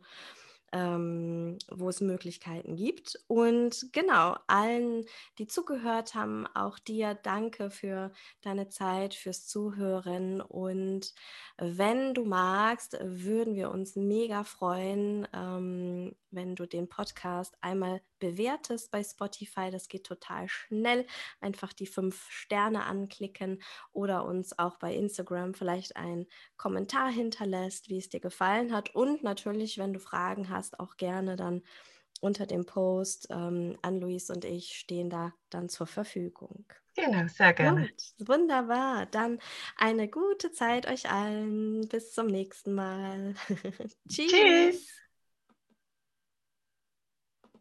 ähm, 0.73 1.57
wo 1.69 1.89
es 1.89 2.01
Möglichkeiten 2.01 2.75
gibt. 2.75 3.19
Und 3.27 3.87
genau, 3.93 4.35
allen, 4.47 5.05
die 5.37 5.47
zugehört 5.47 6.15
haben, 6.15 6.47
auch 6.53 6.79
dir 6.79 7.15
danke 7.15 7.69
für 7.69 8.11
deine 8.41 8.69
Zeit, 8.69 9.13
fürs 9.13 9.47
Zuhören. 9.47 10.41
Und 10.41 11.13
wenn 11.57 12.13
du 12.13 12.25
magst, 12.25 12.97
würden 13.01 13.55
wir 13.55 13.71
uns 13.71 13.95
mega 13.95 14.43
freuen, 14.43 15.27
ähm, 15.33 16.15
wenn 16.31 16.55
du 16.55 16.65
den 16.65 16.89
Podcast 16.89 17.55
einmal 17.61 18.01
bewertest 18.19 18.91
bei 18.91 19.03
Spotify. 19.03 19.69
Das 19.71 19.87
geht 19.87 20.05
total 20.05 20.47
schnell. 20.47 21.05
Einfach 21.39 21.73
die 21.73 21.87
fünf 21.87 22.29
Sterne 22.29 22.83
anklicken 22.85 23.61
oder 23.91 24.25
uns 24.25 24.57
auch 24.57 24.77
bei 24.77 24.93
Instagram 24.93 25.53
vielleicht 25.53 25.95
einen 25.95 26.27
Kommentar 26.57 27.09
hinterlässt, 27.11 27.89
wie 27.89 27.97
es 27.97 28.09
dir 28.09 28.19
gefallen 28.19 28.73
hat. 28.73 28.95
Und 28.95 29.23
natürlich, 29.23 29.77
wenn 29.77 29.93
du 29.93 29.99
Fragen 29.99 30.49
hast, 30.49 30.79
auch 30.79 30.97
gerne 30.97 31.35
dann 31.35 31.63
unter 32.21 32.45
dem 32.45 32.65
Post. 32.65 33.27
Ähm, 33.29 33.77
Ann-Louise 33.81 34.33
und 34.33 34.45
ich 34.45 34.73
stehen 34.73 35.09
da 35.09 35.33
dann 35.49 35.69
zur 35.69 35.87
Verfügung. 35.87 36.65
Genau, 36.95 37.27
sehr 37.27 37.53
gerne. 37.53 37.81
Gut, 37.81 38.27
wunderbar. 38.27 39.05
Dann 39.05 39.39
eine 39.77 40.09
gute 40.09 40.51
Zeit 40.51 40.87
euch 40.87 41.09
allen. 41.11 41.87
Bis 41.89 42.11
zum 42.11 42.25
nächsten 42.25 42.73
Mal. 42.73 43.35
Tschüss. 44.09 44.31
Tschüss. 44.31 45.06